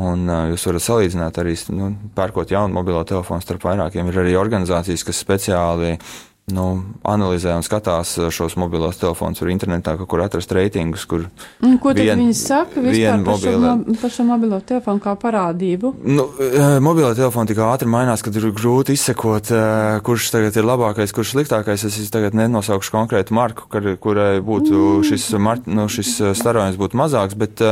Un 0.00 0.20
uh, 0.30 0.44
jūs 0.52 0.62
varat 0.68 0.84
salīdzināt 0.84 1.38
arī, 1.42 1.56
nu, 1.74 1.88
pērkot 2.14 2.52
jaunu 2.54 2.76
mobilo 2.76 3.00
telefonu 3.04 3.42
starp 3.42 3.64
vairākiem. 3.66 4.06
Ir 4.06 4.20
arī 4.22 4.36
organizācijas, 4.38 5.02
kas 5.02 5.18
speciāli 5.18 5.96
uh, 5.96 6.12
nu, 6.54 6.66
analizē 7.06 7.54
un 7.58 7.64
skatās 7.66 8.16
uh, 8.18 8.28
šos 8.34 8.56
mobilos 8.60 8.98
telefonus. 9.00 9.40
Var 9.42 9.52
internetā 9.52 9.94
kaut 10.00 10.10
kur 10.10 10.22
atrast 10.24 10.52
reitingus, 10.56 11.06
kur. 11.10 11.26
Un 11.66 11.78
ko 11.82 11.94
tad 11.94 12.02
vien, 12.04 12.20
viņi 12.20 12.36
saka 12.38 12.82
vispār 12.84 13.24
par, 13.26 13.40
šo, 13.42 13.72
par 14.02 14.14
šo 14.14 14.26
mobilo 14.28 14.60
telefonu 14.66 15.02
kā 15.04 15.14
parādību? 15.20 15.94
Nu, 16.08 16.26
uh, 16.30 16.76
mobilo 16.84 17.12
telefonu 17.18 17.50
tik 17.50 17.62
ātri 17.64 17.90
mainās, 17.90 18.24
ka 18.24 18.34
ir 18.34 18.50
grūti 18.56 18.96
izsekot, 18.98 19.52
uh, 19.54 20.00
kurš 20.06 20.30
tagad 20.34 20.60
ir 20.60 20.68
labākais, 20.68 21.14
kurš 21.16 21.34
sliktākais. 21.36 21.86
Es 21.88 22.12
tagad 22.12 22.36
nenosaukšu 22.38 22.94
konkrētu 22.96 23.36
marku, 23.36 23.70
kur, 23.70 23.92
kurai 24.02 24.32
būtu 24.44 24.76
mm. 24.76 25.08
šis, 25.10 25.30
mar, 25.42 25.62
nu, 25.70 25.88
šis 25.92 26.16
starojums 26.38 26.78
būtu 26.80 26.98
mazāks, 27.00 27.38
bet, 27.38 27.62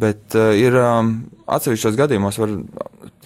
bet 0.00 0.36
ir 0.36 0.76
um, 0.80 1.16
atsevišķos 1.46 1.96
gadījumos 1.98 2.38
var 2.40 2.54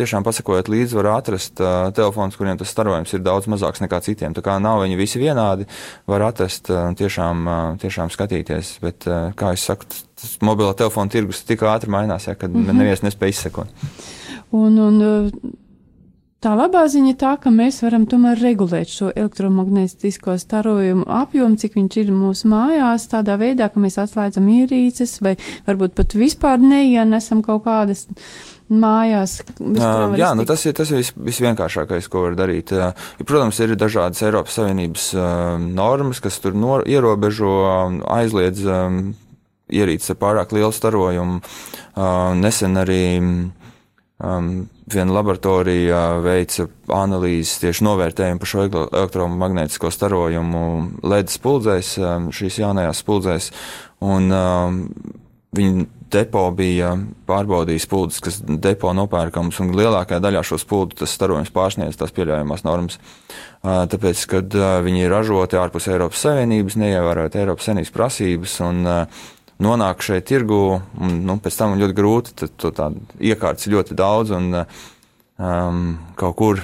tiešām 0.01 0.25
pasakojot 0.27 0.69
līdzi, 0.73 0.97
var 0.99 1.11
atrast 1.15 1.61
uh, 1.63 1.89
telefonus, 1.97 2.37
kuriem 2.39 2.59
tas 2.61 2.73
starojums 2.73 3.15
ir 3.17 3.25
daudz 3.25 3.49
mazāks 3.51 3.83
nekā 3.85 4.01
citiem. 4.05 4.35
Tā 4.37 4.45
kā 4.45 4.57
nav 4.63 4.83
viņi 4.85 4.99
visi 5.01 5.23
vienādi, 5.23 5.67
var 6.11 6.27
atrast 6.29 6.71
un 6.73 6.93
uh, 6.93 6.99
tiešām, 7.01 7.47
uh, 7.47 7.81
tiešām 7.81 8.13
skatīties. 8.13 8.77
Bet, 8.85 9.09
uh, 9.09 9.33
kā 9.39 9.55
es 9.57 9.65
saku, 9.69 9.89
tas 10.21 10.37
mobilo 10.45 10.73
telefonu 10.77 11.13
tirgus 11.13 11.43
tik 11.49 11.65
ātri 11.69 11.93
mainās, 11.93 12.29
ja, 12.29 12.37
ka 12.37 12.49
mm 12.49 12.65
-hmm. 12.65 12.83
neviens 12.83 13.05
nespēj 13.07 13.35
izsekot. 13.37 13.69
Un, 14.51 14.79
un, 14.79 15.03
Tā 16.41 16.55
labā 16.57 16.87
ziņa 16.89 17.19
tā, 17.21 17.35
ka 17.37 17.51
mēs 17.53 17.83
varam 17.85 18.07
tomēr 18.09 18.39
regulēt 18.41 18.89
šo 18.89 19.11
elektromagnētisko 19.13 20.39
starojumu 20.41 21.05
apjomu, 21.05 21.59
cik 21.61 21.77
viņš 21.77 21.99
ir 22.01 22.15
mūsu 22.17 22.49
mājās, 22.49 23.05
tādā 23.13 23.37
veidā, 23.41 23.69
ka 23.69 23.83
mēs 23.83 23.99
atslēdzam 24.01 24.47
ierīces 24.49 25.19
vai 25.21 25.35
varbūt 25.67 25.99
pat 26.01 26.17
vispār 26.17 26.57
neienesam 26.65 27.45
kaut 27.45 27.67
kādas 27.69 28.07
mājās. 28.73 29.37
Uh, 29.61 30.17
jā, 30.17 30.33
nu 30.39 30.49
tas 30.49 30.65
ir, 30.65 30.79
tas 30.81 30.89
vis, 30.97 31.13
visvienkāršākais, 31.13 32.09
ko 32.09 32.25
var 32.31 32.41
darīt. 32.41 32.73
Uh, 32.73 32.97
protams, 33.21 33.61
ir 33.61 33.77
dažādas 33.77 34.25
Eiropas 34.25 34.57
Savienības 34.57 35.13
uh, 35.19 35.61
normas, 35.61 36.25
kas 36.25 36.41
tur 36.41 36.57
nor, 36.57 36.89
ierobežo, 36.89 37.53
aizliedz 38.17 38.65
um, 38.65 39.11
ierīces 39.69 40.17
ar 40.17 40.23
pārāk 40.25 40.57
lielu 40.57 40.73
starojumu. 40.73 41.43
Uh, 41.93 42.31
nesen 42.41 42.81
arī 42.81 43.03
um, 44.23 44.51
viena 44.91 45.17
laboratorija 45.17 46.01
veica 46.25 46.67
analīzes 46.95 47.61
tieši 47.63 47.87
novērtējumu 47.87 48.43
par 48.43 48.53
šo 48.53 48.67
elektromagnētisko 48.69 49.93
starojumu 49.95 50.65
LED 51.07 51.33
spuldzēs, 51.33 51.95
um, 52.03 52.29
šīs 52.35 52.61
jaunajās 52.63 53.03
spuldzēs. 53.05 53.51
Un, 54.07 54.31
um, 54.33 54.85
viņi 55.57 55.89
depo 56.11 56.43
bija 56.55 56.93
pārbaudījis 57.29 57.87
spuldzes, 57.87 58.23
kas 58.25 58.39
depo 58.43 58.93
nopērkams, 58.97 59.61
un 59.63 59.73
lielākajā 59.79 60.23
daļā 60.23 60.43
šo 60.47 60.59
spuldu 60.61 61.01
tas 61.03 61.15
starojums 61.15 61.53
pārsniedz 61.55 61.99
tās 61.99 62.15
pieļaujamās 62.17 62.65
normas. 62.67 62.99
Tāpēc, 63.63 64.25
kad 64.31 64.57
viņi 64.87 65.05
ir 65.05 65.13
ražoti 65.13 65.59
ārpus 65.61 65.91
Eiropas 65.93 66.23
Savienības, 66.25 66.79
neievērojot 66.81 67.39
Eiropas 67.43 67.69
Savienības 67.69 67.95
prasības 67.95 68.57
un 68.67 68.81
nonāk 69.61 70.05
šeit 70.05 70.29
tirgu, 70.31 70.81
un 71.01 71.21
nu, 71.29 71.39
pēc 71.43 71.61
tam 71.61 71.79
ļoti 71.81 71.97
grūti, 71.97 72.37
tad 72.43 72.55
to 72.61 72.73
tādu 72.75 73.03
iekārtas 73.21 73.71
ļoti 73.71 73.97
daudz, 73.99 74.35
un 74.37 74.63
um, 74.63 75.83
kaut 76.21 76.39
kur 76.41 76.63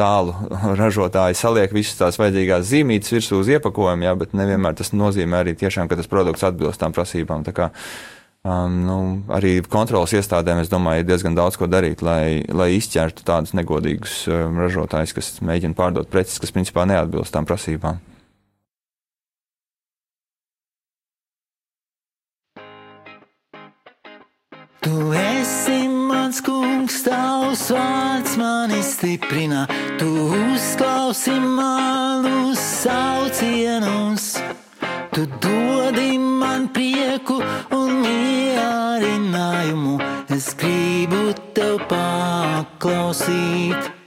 tālu 0.00 0.34
ražotāji 0.80 1.38
saliek 1.38 1.74
visas 1.74 1.98
tās 1.98 2.20
vajadzīgās 2.20 2.70
zīmītes 2.70 3.12
virsū 3.16 3.42
uz 3.42 3.50
iepakojumu, 3.56 4.08
jā, 4.08 4.14
bet 4.22 4.38
nevienmēr 4.38 4.78
tas 4.78 4.94
nozīmē 4.96 5.44
arī 5.44 5.58
tiešām, 5.58 5.90
ka 5.90 5.98
tas 6.00 6.10
produkts 6.10 6.46
atbilst 6.46 6.80
tām 6.80 6.96
prasībām. 6.96 7.44
Tā 7.46 7.56
kā, 7.56 7.70
Um, 8.40 8.76
nu, 8.86 8.94
arī 9.36 9.58
kontrolas 9.68 10.14
iestādēm, 10.16 10.62
es 10.62 10.70
domāju, 10.72 11.02
ir 11.02 11.08
diezgan 11.10 11.34
daudz 11.36 11.58
ko 11.60 11.66
darīt, 11.68 12.00
lai, 12.00 12.40
lai 12.48 12.70
izķertu 12.78 13.20
tādus 13.28 13.52
negodīgus 13.52 14.14
um, 14.32 14.56
ražotājus, 14.62 15.12
kas 15.12 15.28
mēģina 15.44 15.76
pārdot 15.76 16.08
preces, 16.08 16.38
kas 16.40 16.54
principā 16.56 16.86
neatbilst 16.88 17.34
tām 17.34 17.44
prasībām. 17.44 18.00
Mans 26.30 26.44
kungs, 26.46 27.00
tavs 27.02 27.64
vārds 27.74 28.36
mani 28.38 28.78
stiprina, 28.86 29.64
tu 29.98 30.06
uzklausi 30.30 31.34
manus 31.42 32.60
saucienus. 32.84 34.38
Tu 35.10 35.26
dodi 35.42 36.14
man 36.18 36.68
prieku 36.70 37.42
un 37.74 37.98
mierinājumu. 38.04 39.98
Es 40.30 40.54
gribu 40.54 41.34
tev 41.52 41.82
paklausīt. 41.90 43.99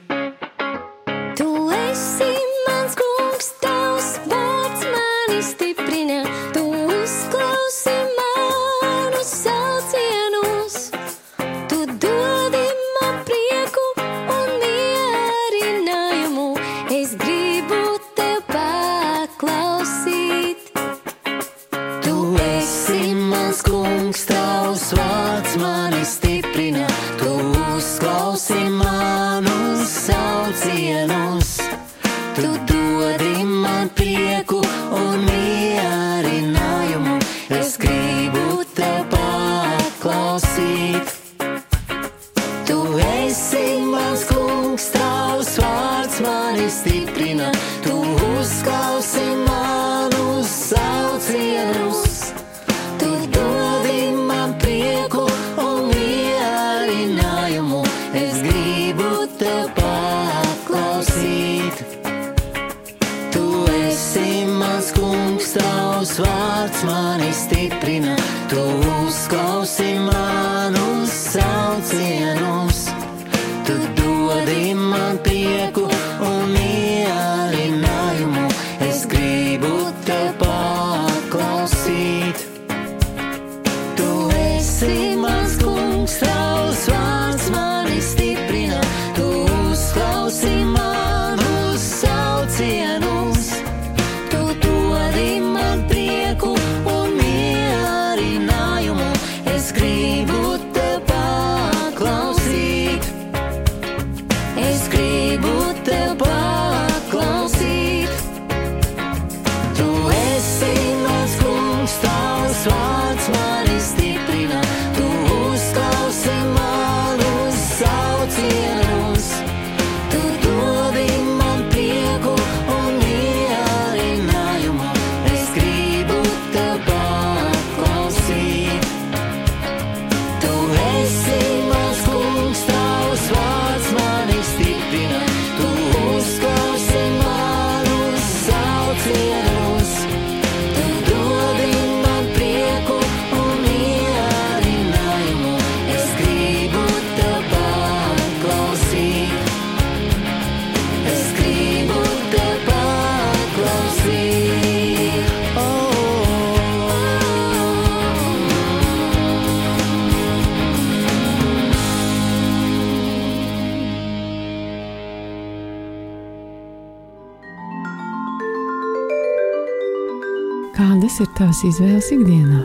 Tavas 171.64 171.78
izvēles 171.80 172.08
ikdienā? 172.12 172.62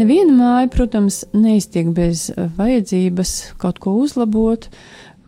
Neviena 0.00 0.32
māja, 0.32 0.70
protams, 0.72 1.18
neiztiek 1.36 1.90
bez 1.92 2.30
eh, 2.32 2.46
vajadzības 2.56 3.32
kaut 3.60 3.82
ko 3.84 3.92
uzlabot, 4.00 4.70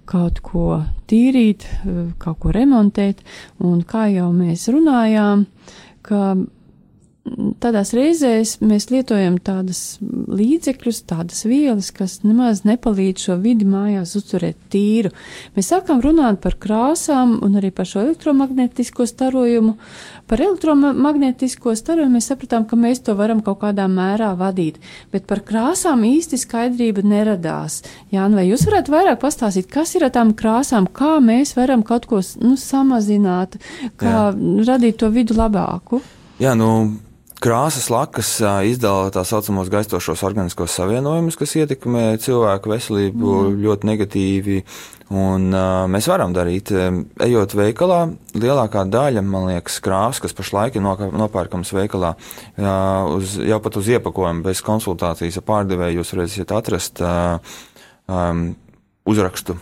kaut 0.09 0.41
ko 0.47 0.79
tīrīt, 1.13 1.67
eh, 1.69 1.99
kaut 2.25 2.41
ko 2.41 2.55
remontēt. 2.57 3.21
Un 3.61 3.83
kā 3.85 4.07
jau 4.15 4.31
mēs 4.33 4.65
runājām, 4.73 5.45
ka 6.09 6.23
tādās 7.63 7.93
reizēs 7.97 8.57
mēs 8.65 8.89
lietojam 8.93 9.39
tādas 9.43 9.99
līdzekļus, 10.03 11.01
tādas 11.09 11.45
vielas, 11.49 11.91
kas 11.95 12.19
nemaz 12.25 12.65
nepalīdz 12.69 13.29
šo 13.29 13.37
vidi 13.43 13.67
mājās 13.69 14.15
uzturēt 14.19 14.59
tīru. 14.73 15.13
Mēs 15.57 15.71
sākām 15.73 16.03
runāt 16.05 16.41
par 16.45 16.59
krāsām 16.61 17.39
un 17.45 17.59
arī 17.61 17.71
par 17.75 17.89
šo 17.89 18.03
elektromagnētisko 18.07 19.07
starojumu. 19.09 19.77
Par 20.29 20.43
elektromagnētisko 20.45 21.75
starojumu 21.79 22.19
mēs 22.19 22.31
sapratām, 22.33 22.67
ka 22.69 22.79
mēs 22.79 23.03
to 23.07 23.17
varam 23.19 23.41
kaut 23.45 23.63
kādā 23.63 23.89
mērā 23.91 24.35
vadīt, 24.39 24.79
bet 25.13 25.27
par 25.31 25.43
krāsām 25.47 26.05
īsti 26.09 26.41
skaidrība 26.43 27.05
neradās. 27.07 27.81
Jāni, 28.15 28.39
vai 28.39 28.47
jūs 28.51 28.67
varētu 28.69 28.95
vairāk 28.95 29.23
pastāstīt, 29.25 29.71
kas 29.73 29.97
ir 29.97 30.07
ar 30.09 30.15
tām 30.15 30.35
krāsām, 30.37 30.91
kā 30.93 31.17
mēs 31.25 31.57
varam 31.59 31.85
kaut 31.87 32.09
ko 32.11 32.23
nu, 32.43 32.57
samazināt, 32.61 33.59
kā 34.01 34.15
Jā. 34.29 34.31
radīt 34.69 35.01
to 35.01 35.11
vidu 35.15 35.39
labāku? 35.39 36.03
Jā, 36.39 36.53
nu, 36.59 36.69
krāsas 37.43 37.89
lakas 37.93 38.31
izdala 38.69 39.13
tā 39.15 39.25
saucamos 39.27 39.71
gaistošos 39.73 40.25
organiskos 40.27 40.75
savienojumus, 40.79 41.39
kas 41.39 41.57
ietekmē 41.61 42.19
cilvēku 42.23 42.73
veselību 42.73 43.35
mm. 43.35 43.59
ļoti 43.65 43.91
negatīvi. 43.93 44.61
Un, 45.09 45.47
uh, 45.55 45.87
mēs 45.89 46.05
varam 46.11 46.35
darīt, 46.37 46.69
ejot 47.25 47.55
veikalā, 47.57 48.03
lielākā 48.37 48.83
daļa, 48.93 49.23
man 49.25 49.47
liekas, 49.49 49.79
krāsas, 49.81 50.21
kas 50.21 50.37
pašlaik 50.37 50.77
ir 50.77 50.85
nopērkams 50.85 51.73
veikalā, 51.73 52.13
uh, 52.13 53.17
uz, 53.17 53.39
jau 53.41 53.63
pat 53.65 53.81
uz 53.81 53.89
iepakojuma, 53.97 54.45
bez 54.51 54.61
konsultācijas 54.67 55.41
ar 55.41 55.49
pārdevēju, 55.49 56.03
jūs 56.03 56.13
varēsiet 56.13 56.53
atrast 56.59 57.01
uh, 57.01 57.41
um, 58.05 58.51
uzrakstu 59.09 59.57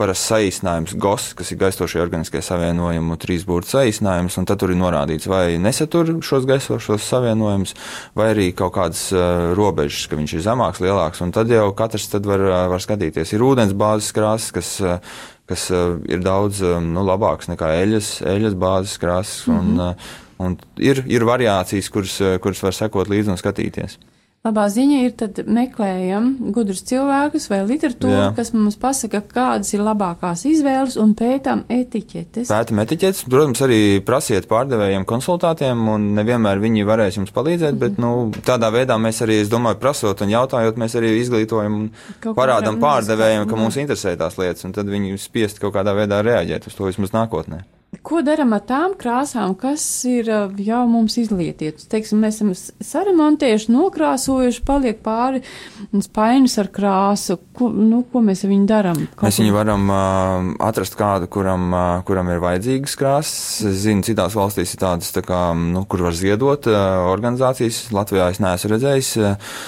parasts 0.00 0.30
saīsinājums 0.30 0.94
GOS, 1.00 1.30
kas 1.36 1.50
ir 1.52 1.58
gaistošie 1.60 2.00
organiskie 2.00 2.40
savienojumi, 2.44 3.18
trīs 3.20 3.44
burbuļu 3.48 3.68
saīsinājums, 3.68 4.38
un 4.40 4.48
tad 4.48 4.62
tur 4.62 4.72
ir 4.72 4.80
norādīts, 4.80 5.28
vai 5.28 5.58
nesatur 5.60 6.14
šos 6.24 6.46
gaistošos 6.48 7.04
savienojumus, 7.04 7.74
vai 8.16 8.30
arī 8.32 8.48
kaut 8.56 8.72
kādas 8.78 9.06
uh, 9.12 9.50
robežas, 9.58 10.06
ka 10.08 10.18
viņš 10.18 10.36
ir 10.36 10.44
zemāks, 10.46 10.80
lielāks, 10.84 11.20
un 11.24 11.34
tad 11.36 11.52
jau 11.52 11.68
katrs 11.76 12.08
tad 12.12 12.28
var, 12.28 12.46
uh, 12.48 12.62
var 12.72 12.84
skatīties. 12.84 13.34
Ir 13.36 13.44
ūdens 13.44 13.76
bāzes 13.76 14.14
krāsas, 14.16 14.54
kas, 14.56 14.72
uh, 14.84 15.20
kas 15.50 15.68
uh, 15.74 15.98
ir 16.08 16.24
daudz 16.24 16.62
uh, 16.64 16.78
nu, 16.80 17.04
labāks 17.06 17.52
nekā 17.52 17.74
eļas, 17.82 18.14
eļas 18.32 18.56
bāzes 18.60 18.96
krāsas, 19.02 19.44
mm 19.46 19.58
-hmm. 19.58 19.74
un, 19.76 19.84
uh, 19.84 20.46
un 20.46 20.56
ir, 20.80 21.04
ir 21.12 21.28
variācijas, 21.28 21.92
kuras, 21.92 22.16
kuras 22.40 22.64
var 22.64 22.76
sekot 22.76 23.12
līdzi 23.12 23.36
un 23.36 23.40
skatīties. 23.40 24.00
Labā 24.40 24.62
ziņa 24.72 24.98
ir, 25.04 25.10
tad 25.20 25.36
meklējam 25.52 26.30
gudrus 26.56 26.78
cilvēkus 26.88 27.44
vai 27.50 27.58
literatūru, 27.68 28.12
Jā. 28.14 28.28
kas 28.38 28.54
mums 28.54 28.78
pasaka, 28.80 29.18
kādas 29.28 29.74
ir 29.74 29.82
labākās 29.84 30.46
izvēles 30.48 30.94
un 31.02 31.10
pētām 31.12 31.66
etiķetes. 31.68 32.48
Pētam 32.48 32.80
etiķetes, 32.80 33.26
protams, 33.28 33.60
arī 33.66 33.80
prasiet 34.00 34.48
pārdevējiem 34.48 35.04
konsultātiem, 35.10 35.82
un 35.92 36.06
nevienmēr 36.16 36.62
viņi 36.62 36.86
varēs 36.88 37.18
jums 37.18 37.34
palīdzēt, 37.36 37.74
mm 37.74 37.82
-hmm. 37.82 37.82
bet, 37.84 38.00
nu, 38.00 38.44
tādā 38.46 38.70
veidā 38.72 38.96
mēs 38.96 39.20
arī, 39.26 39.42
es 39.42 39.52
domāju, 39.52 39.76
prasot 39.82 40.24
un 40.24 40.32
jautājot, 40.32 40.80
mēs 40.80 40.96
arī 40.96 41.10
izglītojam 41.18 41.76
un 41.76 41.90
kaut 42.24 42.38
parādam 42.40 42.80
pārdevējiem, 42.80 43.44
ka 43.44 43.60
mums 43.60 43.76
interesē 43.76 44.16
tās 44.16 44.40
lietas, 44.40 44.64
un 44.64 44.72
tad 44.72 44.88
viņi 44.88 45.20
spiest 45.20 45.60
kaut 45.60 45.76
kādā 45.76 45.92
veidā 45.92 46.22
reaģēt 46.24 46.66
uz 46.66 46.80
to 46.80 46.88
vismaz 46.88 47.12
nākotnē. 47.12 47.60
Ko 47.90 48.20
darām 48.22 48.52
ar 48.54 48.60
tām 48.62 48.92
krāsām, 48.94 49.56
kas 49.58 49.82
ir 50.06 50.28
jau 50.62 50.80
mums 50.86 51.16
izlietietas? 51.18 51.88
Teiksim, 51.90 52.20
mēs 52.22 52.36
esam 52.38 52.52
saremontējuši, 52.86 53.66
nokrāsojuši, 53.74 54.62
paliek 54.66 55.00
pāri 55.02 55.42
spaiņus 55.90 56.54
ar 56.62 56.70
krāsu. 56.70 57.36
Ko, 57.58 57.66
nu, 57.74 58.04
ko 58.12 58.22
mēs 58.22 58.44
ar 58.46 58.52
viņu 58.52 58.68
darām? 58.70 59.02
Mēs 59.18 59.40
viņu 59.42 59.56
varam 59.56 59.90
uh, 59.90 60.52
atrast 60.68 60.94
kādu, 61.00 61.26
kuram, 61.34 61.66
uh, 61.74 61.88
kuram 62.06 62.30
ir 62.30 62.38
vajadzīgas 62.46 62.94
krāsas. 63.00 63.42
Es 63.72 63.82
zinu, 63.82 64.06
citās 64.06 64.38
valstīs 64.38 64.76
ir 64.76 64.82
tādas, 64.86 65.10
tā 65.16 65.26
kā, 65.26 65.42
nu, 65.58 65.82
kur 65.90 66.06
var 66.06 66.14
ziedot 66.16 66.70
uh, 66.70 67.10
organizācijas. 67.10 67.88
Latvijā 67.96 68.30
es 68.30 68.40
neesmu 68.40 68.74
redzējis. 68.76 69.12
Uh, 69.18 69.60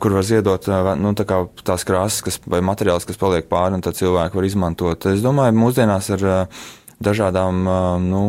kur 0.00 0.16
var 0.16 0.24
ziedot 0.24 0.64
nu, 0.96 1.12
tā 1.12 1.28
tās 1.68 1.84
krāsas 1.84 2.24
kas, 2.24 2.38
vai 2.48 2.64
materiālus, 2.64 3.04
kas 3.04 3.20
paliek 3.20 3.52
pāri, 3.52 3.76
un 3.76 3.84
tad 3.84 4.00
cilvēki 4.00 4.40
var 4.40 4.46
izmantot. 4.48 5.10
Es 5.12 5.20
domāju, 5.20 5.60
mūsdienās 5.60 6.08
ar 6.16 6.28
dažādām 7.04 7.64
nu, 8.06 8.22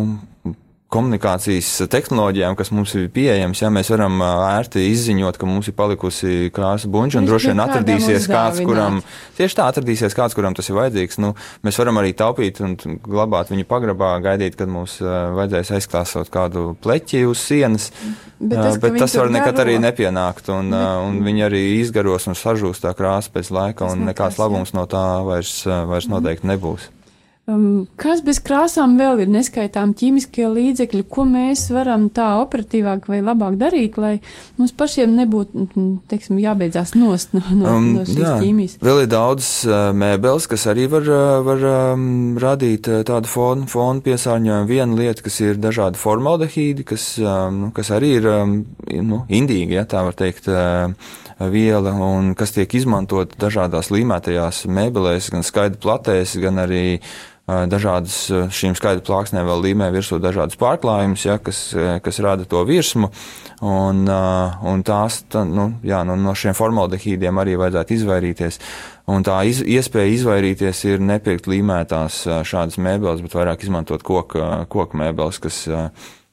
komunikācijas 0.89 1.83
tehnoloģijām, 1.91 2.55
kas 2.57 2.71
mums 2.73 2.95
ir 2.97 3.11
pieejamas, 3.13 3.61
ja 3.61 3.69
mēs 3.73 3.91
varam 3.93 4.23
ērti 4.25 4.87
izziņot, 4.89 5.37
ka 5.37 5.45
mums 5.45 5.69
ir 5.69 5.75
palikusi 5.77 6.49
krāsa 6.53 6.89
buņģa, 6.89 7.19
un 7.21 7.29
droši 7.29 7.51
vien 7.51 7.61
atradīsies 7.61 8.25
kāds, 8.29 8.61
kuram 8.65 8.97
tieši 9.37 9.59
tā 9.59 9.67
atradīsies 9.69 10.17
kāds, 10.17 10.33
kuram 10.37 10.57
tas 10.57 10.69
ir 10.71 10.79
vajadzīgs. 10.79 11.19
Nu, 11.21 11.35
mēs 11.65 11.77
varam 11.81 12.01
arī 12.01 12.15
taupīt 12.17 12.63
un 12.65 12.73
glabāt 13.05 13.53
viņu 13.53 13.69
pagrabā, 13.69 14.15
gaidīt, 14.25 14.57
kad 14.57 14.71
mums 14.71 14.97
vajadzēs 15.03 15.75
aizklāsot 15.77 16.33
kādu 16.33 16.71
pleķi 16.81 17.25
uz 17.29 17.45
sienas. 17.45 17.91
Bet 18.39 18.57
tas, 18.57 18.81
bet 18.81 18.97
tas 18.97 19.13
var 19.19 19.29
nekad 19.29 19.53
garo. 19.53 19.67
arī 19.67 19.77
nepienākt, 19.83 20.49
un, 20.55 20.71
ne. 20.73 20.85
un 21.05 21.19
viņi 21.25 21.49
arī 21.51 21.65
izgaros 21.83 22.25
un 22.31 22.39
sažūst 22.39 22.87
tā 22.87 22.95
krāsa 22.97 23.29
pēc 23.35 23.51
laika, 23.53 23.91
un 23.93 24.07
nekāds 24.09 24.41
labums 24.41 24.73
no 24.73 24.89
tā 24.89 25.05
vairs, 25.27 25.59
vairs 25.67 26.09
noteikti 26.09 26.49
nebūs. 26.49 26.95
Um, 27.49 27.87
kas 27.97 28.19
bez 28.21 28.37
krāsām 28.45 28.93
vēl 28.99 29.23
ir 29.23 29.29
neskaitām 29.33 29.95
ķīmiskie 29.97 30.45
līdzekļi, 30.53 31.01
ko 31.09 31.23
mēs 31.25 31.65
varam 31.73 32.07
tā 32.13 32.27
operatīvāk 32.43 33.07
vai 33.09 33.21
labāk 33.25 33.55
darīt, 33.57 33.97
lai 33.97 34.11
mums 34.59 34.73
pašiem 34.77 35.15
nebūtu, 35.17 35.63
mm, 35.65 35.87
teiksim, 36.11 36.37
jābeidzās 36.43 36.93
nost 36.99 37.33
no, 37.33 37.41
no, 37.49 37.69
Um, 37.69 37.87
no 37.95 38.03
šīs 38.05 38.19
jā, 38.21 38.33
ķīmijas? 38.43 38.75
vēl 38.85 39.01
ir 39.05 39.09
daudz 39.09 39.47
uh, 39.69 39.89
mēbeles, 39.97 40.45
kas 40.51 40.67
arī 40.69 40.85
var, 40.91 41.09
uh, 41.09 41.39
var 41.45 41.65
um, 41.71 42.03
radīt 42.41 42.91
uh, 42.91 43.01
tādu 43.07 43.31
fonu, 43.31 43.65
fonu 43.71 44.03
piesārņojumu. 44.05 44.69
Viena 44.69 44.99
lieta, 44.99 45.25
kas 45.25 45.39
ir 45.41 45.57
dažādi 45.61 45.97
formaldehīdi, 46.01 46.85
kas, 46.91 47.07
um, 47.23 47.63
nu, 47.63 47.71
kas 47.73 47.89
arī 47.95 48.13
ir 48.19 48.29
um, 48.29 48.59
nu, 49.09 49.23
indīgi, 49.25 49.79
ja 49.79 49.87
tā 49.89 50.03
var 50.05 50.17
teikt, 50.19 50.51
uh, 50.53 50.93
viela, 51.47 51.93
un 51.93 52.33
kas 52.35 52.51
tiek 52.55 52.73
izmantot 52.75 53.33
dažādās 53.39 53.93
līmētajās 53.93 54.65
mēbelēs, 54.67 55.31
gan 55.31 55.45
skaidri 55.47 55.79
platēs, 55.81 56.35
gan 56.43 56.59
arī 56.65 56.99
dažādas 57.69 58.15
šīm 58.53 58.75
skaidru 58.77 59.03
plāksnēm 59.07 59.47
vēl 59.47 59.63
līmē 59.69 59.89
virsū 59.93 60.19
dažādas 60.21 60.59
pārklājumus, 60.59 61.25
ja, 61.25 61.37
kas, 61.41 61.61
kas 62.03 62.19
rada 62.23 62.45
to 62.49 62.61
virsmu. 62.67 63.09
Un, 63.65 64.05
un 64.07 64.83
tās, 64.87 65.21
tā, 65.31 65.43
nu, 65.47 65.69
jā, 65.83 66.03
nu, 66.07 66.15
no 66.19 66.35
šiem 66.37 66.55
formaldehīdiem 66.57 67.41
arī 67.41 67.57
vajadzētu 67.59 67.95
izvairīties. 67.97 68.59
Un 69.09 69.25
tā 69.25 69.39
iz, 69.49 69.63
iespēja 69.65 70.13
izvairīties 70.19 70.85
ir 70.91 71.03
nepirkt 71.03 71.49
līmētās 71.49 72.21
šādas 72.47 72.79
mēbeles, 72.79 73.23
bet 73.25 73.35
vairāk 73.35 73.65
izmantot 73.65 74.05
koka, 74.05 74.65
koka 74.71 74.99
mēbeles, 75.01 75.41
kas, 75.43 75.63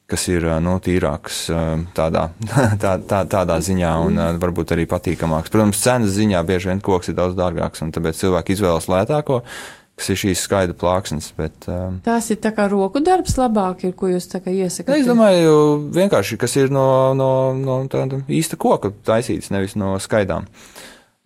kas 0.07 0.27
ir 0.31 0.45
nu, 0.63 0.77
tīrākas 0.83 1.41
tādā, 1.97 2.27
tā, 2.83 2.93
tā, 3.09 3.23
tādā 3.27 3.57
ziņā 3.63 3.95
un 4.05 4.21
varbūt 4.43 4.75
arī 4.77 4.87
patīkamāks. 4.91 5.51
Protams, 5.51 5.81
cenas 5.83 6.15
ziņā 6.19 6.45
bieži 6.47 6.71
vien 6.71 6.83
koks 6.83 7.11
ir 7.11 7.17
daudz 7.19 7.35
dārgāks, 7.39 7.83
un 7.83 7.91
tāpēc 7.95 8.21
cilvēki 8.21 8.55
izvēlas 8.55 8.87
lētāko, 8.93 9.41
kas 9.97 10.11
ir 10.13 10.19
šīs 10.21 10.43
skaidra 10.45 10.75
plāksnes. 10.77 11.31
Bet, 11.37 11.65
um, 11.71 11.99
Tās 12.05 12.29
ir 12.33 12.41
tā 12.43 12.53
kā 12.55 12.67
roku 12.71 13.01
darbs 13.03 13.37
labāk, 13.39 13.87
ir, 13.87 13.95
ko 13.97 14.11
jūs 14.11 14.29
tā 14.31 14.41
kā 14.43 14.53
iesakāt. 14.53 15.01
Es 15.01 15.09
domāju, 15.09 15.55
vienkārši, 15.95 16.37
kas 16.41 16.53
ir 16.61 16.73
no, 16.73 17.15
no, 17.17 17.31
no 17.57 17.79
tāda 17.91 18.21
īsta 18.29 18.59
koka 18.61 18.93
taisīts, 19.07 19.51
nevis 19.53 19.77
no 19.79 19.95
skaidām. 20.01 20.47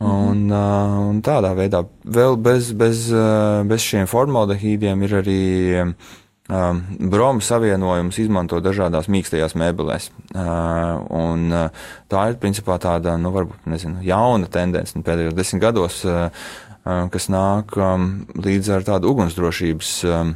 Un, 0.02 0.48
uh, 0.50 0.96
un 1.12 1.20
tādā 1.22 1.52
veidā 1.54 1.84
vēl 2.10 2.40
bez, 2.42 2.72
bez, 2.74 3.06
uh, 3.14 3.62
bez 3.70 3.84
šiem 3.86 4.08
formaldehīdiem 4.10 5.04
ir 5.06 5.14
arī 5.20 5.44
um, 5.84 6.80
bromu 7.12 7.44
savienojums 7.46 8.18
izmanto 8.24 8.58
dažādās 8.66 9.12
mīkstajās 9.14 9.54
mēbelēs. 9.62 10.10
Uh, 10.34 11.06
un, 11.14 11.46
uh, 11.54 11.86
tā 12.10 12.32
ir 12.32 12.42
principā 12.42 12.80
tāda, 12.82 13.14
nu, 13.22 13.30
varbūt, 13.36 13.70
nezinu, 13.70 14.02
jauna 14.08 14.50
tendence 14.50 14.98
nu, 14.98 15.06
pēdējos 15.06 15.38
desmit 15.38 15.62
gados, 15.68 16.02
uh, 16.10 16.50
kas 16.84 17.28
nāk 17.30 17.76
um, 17.78 18.08
līdz 18.42 18.72
ar 18.78 18.88
tādu 18.88 19.12
ugunsdrošības 19.14 19.92
um, 20.10 20.34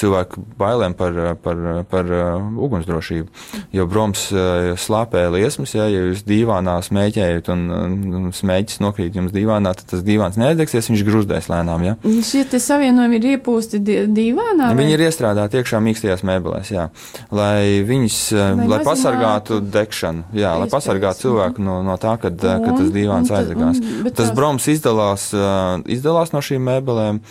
cilvēku 0.00 0.42
bailēm 0.58 0.94
par, 0.98 1.14
par, 1.42 1.58
par 1.90 2.08
uh, 2.10 2.48
ugunsdrošību. 2.66 3.28
Jo 3.74 3.84
broms 3.86 4.24
uh, 4.34 4.72
slāpē 4.74 5.22
liesmas, 5.30 5.74
ja, 5.76 5.86
ja 5.90 6.00
jūs 6.08 6.24
dīvānā 6.26 6.74
smēķējat 6.82 7.50
un, 7.54 7.62
un 7.70 8.24
smēķis 8.34 8.80
nokrīt 8.82 9.14
jums 9.16 9.30
dīvānā, 9.34 9.72
tad 9.78 9.86
tas 9.94 10.02
dīvāns 10.06 10.38
neaizdegsies, 10.40 10.90
viņš 10.90 11.04
grūzdēs 11.06 11.46
lēnām. 11.52 11.84
Ja. 11.86 11.94
Šie 12.26 12.42
te 12.50 12.58
savienojumi 12.62 13.20
ir 13.20 13.28
iepūsti 13.36 13.80
dīvānā? 14.10 14.72
vai? 14.72 14.78
Viņi 14.82 14.96
ir 14.96 15.06
iestrādāti 15.06 15.60
iekšā 15.62 15.82
mīkstajās 15.86 16.26
mēbelēs, 16.26 16.72
jā, 16.74 16.88
lai 17.30 17.80
viņus, 17.86 18.18
uh, 18.34 18.44
Lai 18.60 18.68
lai, 18.74 18.80
pasargātu 18.90 19.60
degšanu, 19.62 20.26
jā, 20.42 20.56
lai 20.58 20.68
pasargātu 20.74 21.28
cilvēku 21.28 21.62
no, 21.64 21.78
no 21.86 21.94
tā, 22.02 22.16
kad, 22.20 22.34
uh, 22.42 22.58
kad 22.66 22.74
Un- 22.74 22.82
tas 22.82 22.92
dīvāns 22.98 23.30
un 23.30 23.38
aizdegās. 23.40 23.78
un- 23.78 24.12
Tas 24.20 24.34
broms 24.34 24.66
izdalās, 24.74 25.30
uh, 25.38 25.78
izdalās 25.86 26.34
no 26.34 26.42
šīm 26.42 26.66
mēbelēm 26.66 27.22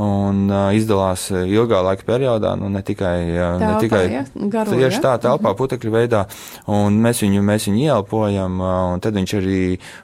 un 0.00 0.46
uh, 0.48 0.70
izdalās 0.72 1.26
ilgā 1.32 1.82
laika 1.84 2.06
periodā, 2.08 2.54
nu 2.56 2.70
ne 2.72 2.80
tikai, 2.84 3.16
uh, 3.36 3.58
ne 3.60 3.66
Telpā, 3.66 3.80
tikai 3.82 4.02
ja? 4.08 4.22
Garo, 4.54 4.76
tieši 4.78 4.96
ja? 4.96 5.02
tā 5.04 5.12
telpā 5.26 5.52
putekļu 5.58 5.92
veidā, 5.92 6.22
un 6.72 6.96
mēs 7.04 7.20
viņu, 7.26 7.42
mēs 7.44 7.68
viņu 7.68 7.82
ieelpojam, 7.82 8.56
uh, 8.62 8.76
un 8.94 9.02
tad 9.04 9.18
viņš 9.20 9.34
arī 9.42 9.58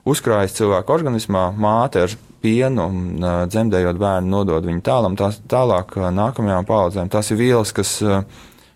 uzkrājas 0.09 0.59
cilvēku 0.59 0.93
organismā, 0.93 1.47
māte 1.57 2.05
ar 2.05 2.17
pienu, 2.45 2.85
un, 2.85 3.01
uh, 3.23 3.41
dzemdējot 3.49 4.01
bērnu, 4.03 4.31
nodod 4.35 4.69
viņu 4.69 4.85
tālam, 4.85 5.17
tās, 5.17 5.41
tālāk 5.49 5.97
uh, 5.97 6.11
nākamajām 6.15 6.69
paudzēm. 6.69 7.09
Tās 7.13 7.33
ir 7.33 7.41
vielas, 7.41 7.73
kas, 7.75 7.95
uh, 8.05 8.21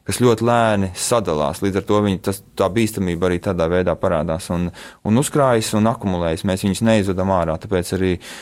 kas 0.09 0.19
ļoti 0.23 0.49
lēni 0.49 0.91
sadalās. 0.99 1.61
Līdz 1.63 1.83
ar 1.83 1.87
to 1.91 2.01
viņi, 2.09 2.23
tas, 2.25 2.41
tā 2.59 2.71
bīstamība 2.73 3.29
arī 3.29 3.39
tādā 3.45 3.69
veidā 3.71 3.95
parādās 4.01 4.49
un, 4.55 4.71
un 5.05 5.23
uzkrājas 5.23 5.75
un 5.79 5.93
akumulējas. 5.93 6.47
Mēs 6.49 6.65
viņus 6.67 6.83
neizvedam 6.89 7.31
ārā, 7.37 7.61
tāpēc 7.63 7.95
arī 7.99 8.17
uh, 8.17 8.33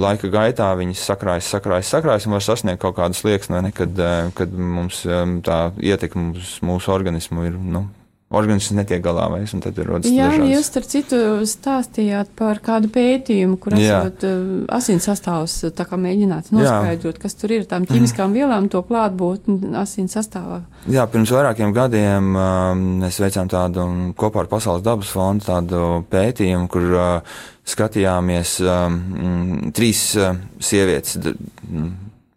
laika 0.00 0.30
gaitā 0.32 0.70
viņas 0.78 1.02
sakrājas, 1.10 1.50
sakrājas, 1.54 1.90
sakrājas 1.94 2.28
un 2.28 2.36
var 2.36 2.46
sasniegt 2.46 2.82
kaut 2.82 2.96
kādu 2.98 3.18
slieksni, 3.18 3.56
vai 3.56 3.66
ne, 3.68 3.74
kad, 3.74 4.00
kad 4.38 4.54
mums 4.54 5.02
um, 5.08 5.38
tā 5.44 5.58
ietekme 5.82 6.32
uz 6.38 6.56
mūsu 6.64 6.92
organismu 6.94 7.46
ir. 7.48 7.58
Nu, 7.58 7.86
Organisms 8.34 8.74
netiek 8.76 9.02
galā 9.04 9.28
vairs, 9.30 9.52
un 9.54 9.62
tad 9.64 9.78
ir 9.78 9.86
rodas 9.88 10.10
Jā, 10.10 10.28
dažādas- 10.32 10.50
jūs 10.52 10.68
starp 10.70 10.88
citu 10.90 11.18
stāstījāt 11.46 12.32
par 12.36 12.58
kādu 12.64 12.90
pētījumu, 12.94 13.58
kur 13.62 13.76
Jā. 13.78 14.00
esat 14.04 14.24
uh, 14.28 14.66
asins 14.74 15.06
sastāvs 15.08 15.56
tā 15.76 15.86
kā 15.88 15.98
mēģināts 16.00 16.52
noskaidrot, 16.54 17.18
kas 17.22 17.34
tur 17.38 17.54
ir 17.54 17.64
tām 17.70 17.86
ķīmiskām 17.88 18.34
vielām, 18.36 18.68
to 18.72 18.82
klātbūtni 18.82 19.74
asins 19.80 20.16
sastāvā. 20.18 20.62
Jā, 20.90 21.06
pirms 21.08 21.30
vairākiem 21.32 21.72
gadiem 21.76 22.34
um, 22.36 22.84
mēs 23.04 23.20
veicām 23.22 23.48
tādu 23.48 23.86
kopā 24.18 24.44
ar 24.44 24.50
Pasaules 24.52 24.82
dabas 24.84 25.08
fondu 25.14 25.46
tādu 25.48 25.82
pētījumu, 26.12 26.68
kur 26.68 26.90
uh, 26.98 27.36
skatījāmies 27.64 28.58
um, 28.66 28.98
mm, 29.14 29.72
trīs 29.76 30.02
uh, 30.20 30.34
sievietes, 30.60 31.16
mm, 31.22 31.90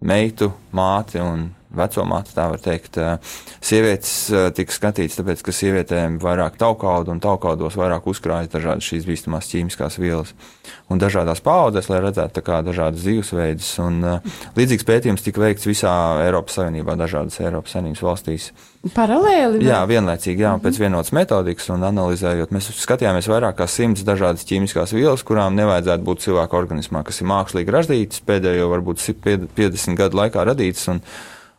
meitu, 0.07 0.51
māti 0.77 1.19
un 1.23 1.49
veco 1.79 2.05
māti, 2.09 2.33
tā 2.35 2.47
var 2.51 2.61
teikt. 2.63 2.97
Uh, 2.99 3.35
sievietes 3.63 4.13
uh, 4.33 4.47
tika 4.55 4.75
skatītas, 4.75 5.17
tāpēc, 5.19 5.43
ka 5.45 5.55
sievietēm 5.55 6.19
vairāk 6.23 6.57
taukaudu 6.61 7.13
un 7.13 7.21
taukaudos 7.23 7.77
vairāk 7.79 8.07
uzkrājas 8.11 8.51
dažādas 8.53 8.87
šīs 8.89 9.07
bīstamās 9.09 9.49
ķīmiskās 9.51 9.99
vielas. 10.01 10.33
Un 10.91 10.99
dažādās 11.01 11.41
paudzēs, 11.43 11.89
lai 11.91 11.99
redzētu 12.03 12.43
kā 12.47 12.61
dažādas 12.63 13.03
dzīvesveidus. 13.03 13.73
Un 13.83 13.99
uh, 14.03 14.39
līdzīgs 14.57 14.87
pētījums 14.87 15.25
tika 15.25 15.43
veikts 15.43 15.67
visā 15.67 15.93
Eiropas 16.25 16.59
Savienībā, 16.59 16.95
dažādas 16.99 17.39
Eiropas 17.43 17.75
Savienības 17.75 18.03
valstīs. 18.07 18.51
Paralēli? 18.95 19.57
vai? 19.59 19.65
Jā, 19.67 19.81
vienlaicīgi, 19.89 20.43
jā, 20.45 20.53
pēc 20.63 20.77
vienotas 20.79 21.11
metodikas 21.15 21.65
un 21.73 21.83
analizējot, 21.87 22.53
mēs 22.55 22.69
skatījāmies 22.83 23.27
vairāk 23.27 23.57
kā 23.59 23.67
simts 23.67 24.05
dažādas 24.07 24.45
ķīmiskās 24.47 24.93
vielas, 24.95 25.25
kurām 25.27 25.57
nevajadzētu 25.59 26.05
būt 26.07 26.23
cilvēka 26.23 26.59
organismā, 26.59 27.01
kas 27.07 27.19
ir 27.19 27.27
mākslīgi 27.31 27.73
radītas, 27.73 28.21
pēdējo 28.27 28.69
varbūt 28.71 29.03
si- 29.03 29.17
pied- 29.17 29.49
50 29.57 29.97
gadu 29.99 30.21
laikā 30.21 30.45
radītas 30.47 30.87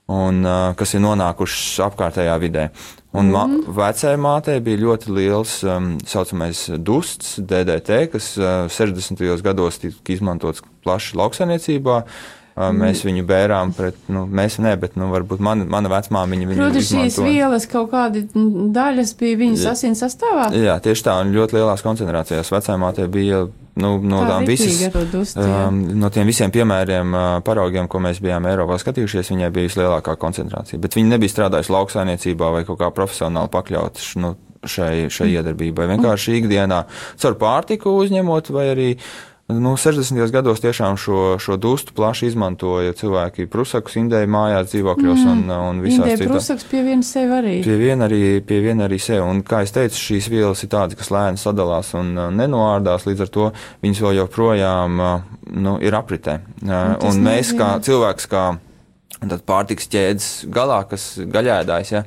un, 0.08 0.40
uh, 0.44 0.70
kas 0.78 0.94
ir 0.96 1.04
nonākušas 1.04 1.84
apkārtējā 1.88 2.38
vidē. 2.40 2.68
Un 3.16 3.30
mm. 3.32 3.68
vecajai 3.76 4.16
mātei 4.20 4.58
bija 4.64 4.82
ļoti 4.82 5.12
liels 5.16 5.58
um, 5.64 5.94
saucamais 6.08 6.66
dusts, 6.84 7.38
DDT, 7.40 8.02
kas 8.12 8.34
uh, 8.40 8.66
60. 8.72 9.22
gados 9.44 9.80
tika 9.80 10.12
izmantots 10.12 10.64
plaši 10.84 11.16
lauksainiecībā. 11.20 12.02
Uh, 12.58 12.72
mēs 12.74 13.04
viņu 13.06 13.22
bērām 13.28 13.70
pret, 13.76 13.98
nu, 14.10 14.24
mēs 14.26 14.56
ne, 14.58 14.72
bet, 14.80 14.96
nu, 14.98 15.12
varbūt 15.12 15.42
man, 15.44 15.62
mana 15.70 15.92
vecmāmiņa 15.92 16.48
viņu 16.50 16.64
Proti, 16.64 16.82
šīs 16.88 17.20
vielas 17.22 17.68
kaut 17.70 17.92
kādi 17.92 18.24
mm, 18.26 18.72
daļas 18.74 19.14
bija 19.20 19.38
viņas 19.44 19.66
asins 19.76 20.02
sastāvā? 20.02 20.48
Jā, 20.58 20.74
tieši 20.82 21.06
tā, 21.06 21.14
un 21.22 21.30
ļoti 21.36 21.60
lielās 21.60 21.84
koncentrācijās 21.86 22.50
vecāmātē 22.50 23.06
bija 23.14 23.44
nu, 23.78 23.94
no, 24.02 24.20
Tā 24.26 24.38
visas, 24.48 24.80
jā. 25.38 25.60
um, 25.68 25.78
no 26.02 26.10
tiem 26.14 26.26
visiem 26.28 26.50
piemēriem, 26.54 27.14
uh, 27.14 27.28
paraugiem, 27.46 27.86
ko 27.90 28.00
mēs 28.04 28.20
bijām 28.24 28.46
Eiropā 28.50 28.76
skatījušies, 28.82 29.30
viņai 29.34 29.50
bija 29.54 29.68
vislielākā 29.70 30.16
koncentrācija. 30.20 30.80
Bet 30.82 30.98
viņi 30.98 31.14
nebija 31.14 31.34
strādājuši 31.34 31.74
lauksainiecībā 31.76 32.52
vai 32.58 32.64
kaut 32.68 32.80
kā 32.82 32.90
profesionāli 32.94 33.50
pakļauti 33.54 34.04
š- 34.04 34.22
nu, 34.24 34.34
šai, 34.66 35.06
šai 35.14 35.28
iedarbībai. 35.38 35.86
Vienkārši 35.94 36.38
ikdienā 36.42 36.82
caur 37.22 37.38
pārtiku 37.38 37.94
uzņemot 38.02 38.50
vai 38.54 38.66
arī. 38.74 38.88
Nu, 39.48 39.70
60. 39.80 40.12
gados 40.28 40.60
tiešām 40.60 40.98
šo, 41.00 41.38
šo 41.40 41.56
dustu 41.56 41.94
plaši 41.96 42.26
izmantoja 42.28 42.92
cilvēki 42.92 43.46
Prusakus, 43.48 43.94
Indēju 43.96 44.28
mājās, 44.28 44.66
dzīvokļos 44.74 45.22
un, 45.24 45.40
un 45.48 45.80
visās 45.80 46.10
citās. 46.20 46.28
prusaks 46.28 46.66
pie 46.68 46.82
viena 46.84 47.06
sev 47.06 47.32
arī. 47.32 47.54
Pie 47.64 47.78
viena 47.80 48.04
arī, 48.10 48.20
pie 48.44 48.58
viena 48.60 48.84
arī 48.84 48.98
sev. 49.00 49.24
Un, 49.24 49.40
kā 49.40 49.62
jau 49.64 49.72
teicu, 49.78 49.96
šīs 50.04 50.28
vielas 50.28 50.60
ir 50.66 50.72
tādas, 50.76 50.98
kas 51.00 51.08
lēni 51.16 51.40
sadalās 51.40 51.94
un 51.96 52.12
uh, 52.20 52.28
nenoārdās, 52.28 53.08
līdz 53.08 53.24
ar 53.24 53.32
to 53.38 53.48
viņas 53.86 54.04
vēl 54.04 54.18
joprojām 54.20 55.00
uh, 55.00 55.26
nu, 55.56 55.78
ir 55.80 55.96
apritē. 55.96 56.42
Uh, 56.60 56.98
tas 57.00 57.16
un 57.16 57.24
mēs, 57.24 57.54
nozīmē- 57.54 57.62
kā 57.64 57.70
cilvēks, 57.88 58.28
kā 59.18 59.28
tad 59.32 59.42
pārtiks 59.48 59.88
ķēdes 59.90 60.28
galā, 60.54 60.82
kas 60.90 61.06
gaļēdājs, 61.30 61.90
ja, 61.94 62.04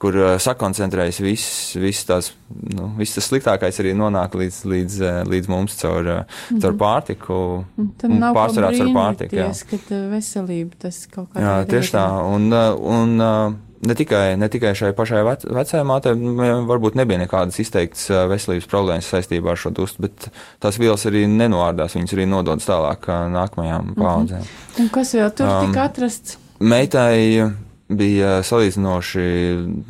kur 0.00 0.16
uh, 0.20 0.30
sakoncentrējas 0.42 1.20
viss, 1.24 1.74
viss, 1.80 2.06
tās, 2.08 2.30
nu, 2.74 2.90
viss 2.98 3.16
tas 3.16 3.28
sliktākais 3.30 3.80
arī 3.82 3.92
nonāk 3.98 4.36
līdz, 4.40 4.62
līdz, 4.72 4.96
uh, 5.02 5.20
līdz 5.28 5.50
mums 5.52 5.76
caur, 5.80 6.08
uh, 6.20 6.40
caur 6.62 6.78
pārtiku. 6.80 7.36
Un 7.80 7.92
Tam 8.00 8.16
un 8.16 8.24
nav 8.24 8.36
pārsvarā 8.36 8.72
caur 8.76 8.94
pārtiku. 8.96 9.38
jā. 9.40 9.50
ka 9.70 9.80
tā 9.90 10.00
veselība 10.12 10.86
tas 10.86 11.04
kaut 11.12 11.30
kā. 11.32 11.44
Jā, 11.44 11.54
tieši 11.70 11.96
tā. 11.96 12.08
Un, 12.32 12.50
uh, 12.52 12.72
un 12.96 13.14
uh, 13.20 13.56
ne 13.84 13.94
tikai, 13.94 14.36
ne 14.40 14.48
tikai 14.52 14.72
šai 14.76 14.92
pašai 14.96 15.24
vec, 15.26 15.44
vecajai 15.48 15.84
mātei, 15.88 16.14
varbūt 16.68 16.96
nebija 16.98 17.20
nekādas 17.24 17.60
izteiktas 17.62 18.06
uh, 18.12 18.24
veselības 18.30 18.68
problēmas 18.70 19.10
saistībā 19.12 19.52
ar 19.52 19.60
šo 19.60 19.72
dustu, 19.76 20.06
bet 20.06 20.30
tās 20.64 20.80
vielas 20.80 21.04
arī 21.10 21.26
nenoārdās, 21.30 21.96
viņas 21.98 22.16
arī 22.16 22.28
nododas 22.30 22.68
tālāk 22.68 23.10
uh, 23.10 23.26
nākamajām 23.34 23.92
paudzēm. 23.98 24.40
Mm 24.40 24.48
-hmm. 24.48 24.80
Un 24.84 24.88
kas 24.94 25.14
vēl 25.14 25.30
tur 25.36 25.48
um, 25.48 25.68
tika 25.68 25.84
atrasts? 25.90 26.38
Meitai 26.60 27.50
bija 27.94 28.38
salīdzinoši 28.46 29.24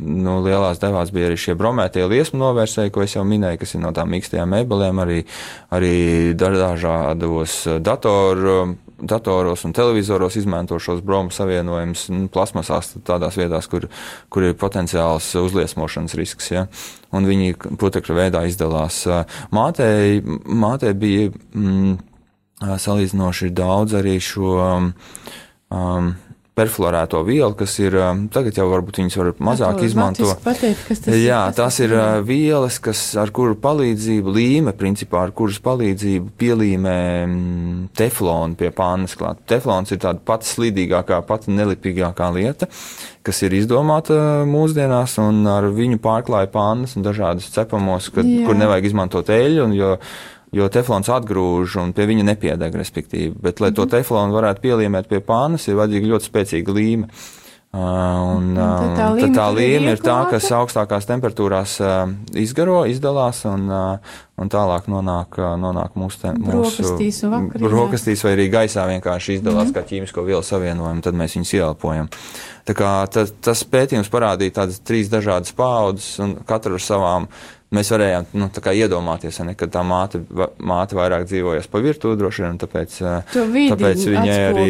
nu, 0.02 0.38
lielās 0.44 0.80
devās, 0.82 1.12
bija 1.14 1.28
arī 1.28 1.36
šie 1.38 1.54
bromētie 1.58 2.06
liesmu 2.10 2.40
novērsēji, 2.40 2.92
ko 2.94 3.04
es 3.04 3.14
jau 3.14 3.22
minēju, 3.28 3.60
kas 3.60 3.76
ir 3.76 3.84
no 3.84 3.92
tām 3.94 4.10
mīkstajām 4.14 4.50
mēbelēm, 4.56 5.02
arī, 5.04 5.20
arī 5.74 5.94
dažādos 6.38 7.60
datoru 7.84 8.74
datoros 9.04 9.64
un 9.64 9.72
televizoros 9.72 10.36
izmanto 10.36 10.78
šos 10.78 11.02
bromu 11.02 11.32
savienojumus 11.34 12.06
nu, 12.12 12.28
plasmasās 12.32 12.94
tādās 13.06 13.36
vietās, 13.38 13.68
kur, 13.70 13.88
kur 14.32 14.46
ir 14.46 14.56
potenciāls 14.58 15.26
uzliesmošanas 15.40 16.14
risks. 16.18 16.50
Ja? 16.54 16.66
Un 17.14 17.28
viņi 17.28 17.56
putekļu 17.80 18.16
veidā 18.16 18.44
izdalās. 18.48 19.02
Mātei, 19.54 20.20
mātei 20.46 20.94
bija 20.98 21.30
mm, 21.30 21.96
salīdzinoši 22.86 23.50
daudz 23.54 23.98
arī 24.00 24.18
šo. 24.22 24.54
Um, 25.74 26.14
perfluorēto 26.54 27.20
vielu, 27.26 27.50
kas 27.58 27.74
ir 27.82 27.96
tagad 28.34 28.58
jau 28.58 28.68
varbūt 28.70 29.00
viņas 29.00 29.16
var 29.18 29.30
mazāk 29.42 29.80
izmantot. 29.86 30.36
Pateikt, 30.44 30.84
kas 30.86 31.02
tas 31.02 31.16
Jā, 31.18 31.40
tās 31.56 31.80
ir 31.82 31.94
vielas, 32.26 32.78
kas 32.82 33.00
ar 33.18 33.32
kuru 33.34 33.56
palīdzību 33.58 34.34
līme, 34.36 34.74
principā 34.78 35.24
ar 35.26 35.34
kuras 35.34 35.58
palīdzību 35.64 36.30
pielīmē 36.38 36.98
teflonu 37.98 38.58
pie 38.60 38.70
pānas 38.74 39.16
klāt. 39.18 39.42
Teflons 39.50 39.90
ir 39.94 40.02
tāda 40.04 40.22
pati 40.22 40.50
slīdīgākā, 40.52 41.18
pati 41.26 41.54
nelipīgākā 41.54 42.30
lieta, 42.36 42.70
kas 43.26 43.42
ir 43.42 43.56
izdomāta 43.58 44.44
mūsdienās, 44.46 45.16
un 45.24 45.42
ar 45.50 45.66
viņu 45.74 45.98
pārklāja 46.04 46.52
pānas 46.54 46.94
un 46.94 47.06
dažādas 47.06 47.50
cepamos, 47.54 48.12
kad, 48.14 48.28
kur 48.46 48.58
nevajag 48.58 48.92
izmantot 48.92 49.34
eļļu, 49.34 49.66
un 49.66 49.74
jo 49.74 49.96
jo 50.54 50.68
teflons 50.72 51.10
atgrūž 51.10 51.78
un 51.82 51.94
pie 51.96 52.08
viņa 52.10 52.26
nepiedeg, 52.30 52.76
respektīvi. 52.80 53.34
Bet, 53.34 53.60
lai 53.60 53.70
mm 53.70 53.72
-hmm. 53.72 53.76
to 53.76 53.82
mhm. 53.82 53.90
teflonu 53.96 54.40
varētu 54.40 54.60
pielīmēt 54.66 55.08
pie 55.08 55.20
pānas, 55.20 55.68
ir 55.68 55.80
vajadzīga 55.80 56.12
ļoti 56.12 56.30
spēcīga 56.30 56.78
līme. 56.80 57.08
Uh, 57.74 58.36
un, 58.36 58.52
un 58.54 58.54
tad 58.54 58.92
tā 58.94 59.06
līme, 59.10 59.20
tad 59.24 59.32
tā 59.34 59.44
līme 59.50 59.92
ir 59.96 59.98
tā, 59.98 60.18
kas 60.30 60.44
augstākās 60.54 61.08
temperatūrās 61.08 61.72
uh, 61.82 62.12
izgaro, 62.38 62.84
izdalās 62.86 63.40
un, 63.50 63.64
uh, 63.66 64.12
un 64.38 64.52
tālāk 64.52 64.86
nonāk, 64.86 65.34
uh, 65.40 65.56
nonāk 65.58 65.96
mūsu, 65.98 66.20
te, 66.22 66.30
brokastīs 66.38 67.18
mūsu 67.24 67.64
brokastīs 67.64 68.22
vai 68.22 68.36
arī 68.36 68.46
gaisā 68.52 68.86
vienkārši 68.92 69.40
izdalās 69.40 69.72
mm 69.72 69.74
kā 69.74 69.82
ķīmisko 69.90 70.22
vielu 70.22 70.42
savienojumu, 70.46 71.02
tad 71.02 71.18
mēs 71.18 71.34
viņus 71.34 71.54
ieelpojam. 71.56 72.12
Tā 72.64 72.78
kā 72.78 72.92
tas, 73.10 73.34
tas 73.42 73.64
pētījums 73.66 74.12
parādīja 74.12 74.60
tādas 74.60 74.78
trīs 74.78 75.10
dažādas 75.10 75.50
paudzes 75.50 76.14
un 76.22 76.36
katru 76.46 76.78
ar 76.78 76.84
savām 76.84 77.26
mēs 77.74 77.90
varējām 77.94 78.28
nu, 78.40 78.48
iedomāties, 78.74 79.40
ne, 79.46 79.54
ka 79.58 79.68
tā 79.70 79.82
māte, 79.86 80.20
māte 80.58 80.96
vairāk 80.98 81.26
dzīvojas 81.28 81.68
pa 81.70 81.80
virtuvi 81.84 82.18
droši 82.20 82.44
vien, 82.44 82.58
tāpēc, 82.62 82.96
tāpēc 83.34 84.06
viņai 84.14 84.38
arī. 84.50 84.66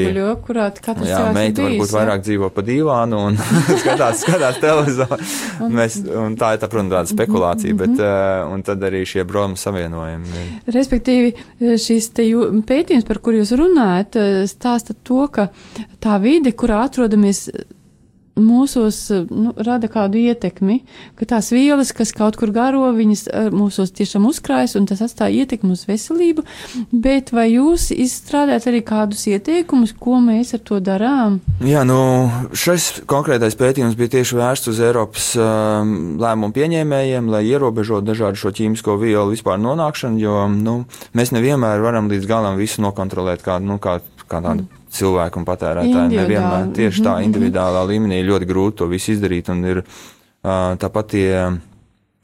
Jā, 1.04 1.20
meita 1.34 1.62
bijis, 1.62 1.78
varbūt 1.78 1.90
jā. 1.90 1.98
vairāk 1.98 2.24
dzīvo 2.24 2.50
pa 2.54 2.64
divānu 2.66 3.20
un 3.28 3.38
skatās, 3.82 4.24
skatās 4.24 4.60
televizoru. 4.62 5.20
Mēs, 5.74 6.00
un 6.24 6.36
tā 6.40 6.54
ir, 6.56 6.62
tā, 6.62 6.70
protams, 6.72 6.94
tāda 6.96 7.12
spekulācija, 7.12 7.78
bet, 7.84 7.94
uh, 8.00 8.44
un 8.54 8.64
tad 8.66 8.84
arī 8.88 9.04
šie 9.08 9.26
bromu 9.28 9.58
savienojumi. 9.60 10.48
Respektīvi, 10.74 11.34
šīs 11.80 12.10
te 12.16 12.26
jū, 12.28 12.48
pētījums, 12.66 13.06
par 13.08 13.20
kur 13.24 13.36
jūs 13.38 13.54
runājat, 13.58 14.20
stāsta 14.50 14.96
to, 15.06 15.26
ka 15.32 15.48
tā 16.04 16.18
vide, 16.22 16.54
kurā 16.56 16.84
atrodamies, 16.88 17.46
mūsos 18.40 18.98
nu, 19.30 19.52
rada 19.56 19.88
kādu 19.90 20.18
ietekmi, 20.18 20.80
ka 21.18 21.28
tās 21.34 21.50
vielas, 21.54 21.92
kas 21.94 22.12
kaut 22.16 22.38
kur 22.38 22.50
garo, 22.54 22.88
viņas 22.96 23.24
eh, 23.28 23.48
mūsos 23.54 23.94
tiešām 23.94 24.26
uzkrājas 24.28 24.74
un 24.78 24.88
tas 24.90 25.02
atstāja 25.04 25.44
ietekmi 25.44 25.74
uz 25.74 25.84
veselību, 25.88 26.44
bet 26.90 27.30
vai 27.34 27.48
jūs 27.52 27.90
izstrādājat 27.94 28.68
arī 28.70 28.82
kādus 28.86 29.26
ieteikumus, 29.30 29.94
ko 29.98 30.18
mēs 30.24 30.54
ar 30.58 30.64
to 30.66 30.80
darām? 30.82 31.40
Jā, 31.64 31.84
nu, 31.86 31.98
šis 32.56 33.04
konkrētais 33.10 33.58
pētījums 33.60 33.98
bija 33.98 34.16
tieši 34.18 34.38
vērsts 34.40 34.72
uz 34.74 34.82
Eiropas 34.82 35.30
um, 35.38 35.96
lēmumu 36.22 36.54
pieņēmējiem, 36.56 37.30
lai 37.30 37.44
ierobežotu 37.52 38.10
dažādu 38.10 38.40
šo 38.40 38.54
ķīmisko 38.54 38.98
vielu 39.00 39.30
vispār 39.30 39.60
nonākšanu, 39.62 40.22
jo, 40.22 40.46
nu, 40.54 40.80
mēs 41.14 41.34
nevienmēr 41.34 41.84
varam 41.84 42.10
līdz 42.10 42.30
galam 42.30 42.58
visu 42.58 42.82
nokontrolēt 42.84 43.46
kā, 43.46 43.60
nu, 43.62 43.78
kā, 43.82 44.00
kā 44.26 44.42
tādu. 44.42 44.66
Mm 44.66 44.80
cilvēku 44.94 45.40
un 45.40 45.46
patērētāju. 45.48 46.08
Nevienmēr 46.14 46.72
tieši 46.76 47.04
tā 47.04 47.18
mhm, 47.18 47.28
individuālā 47.28 47.84
mhm. 47.84 47.92
līmenī 47.92 48.20
ir 48.22 48.30
ļoti 48.32 48.50
grūti 48.50 48.80
to 48.82 48.90
visu 48.92 49.14
izdarīt, 49.16 49.50
un 49.52 49.64
ir 49.70 49.82
tāpat 50.44 51.12
tie 51.14 51.28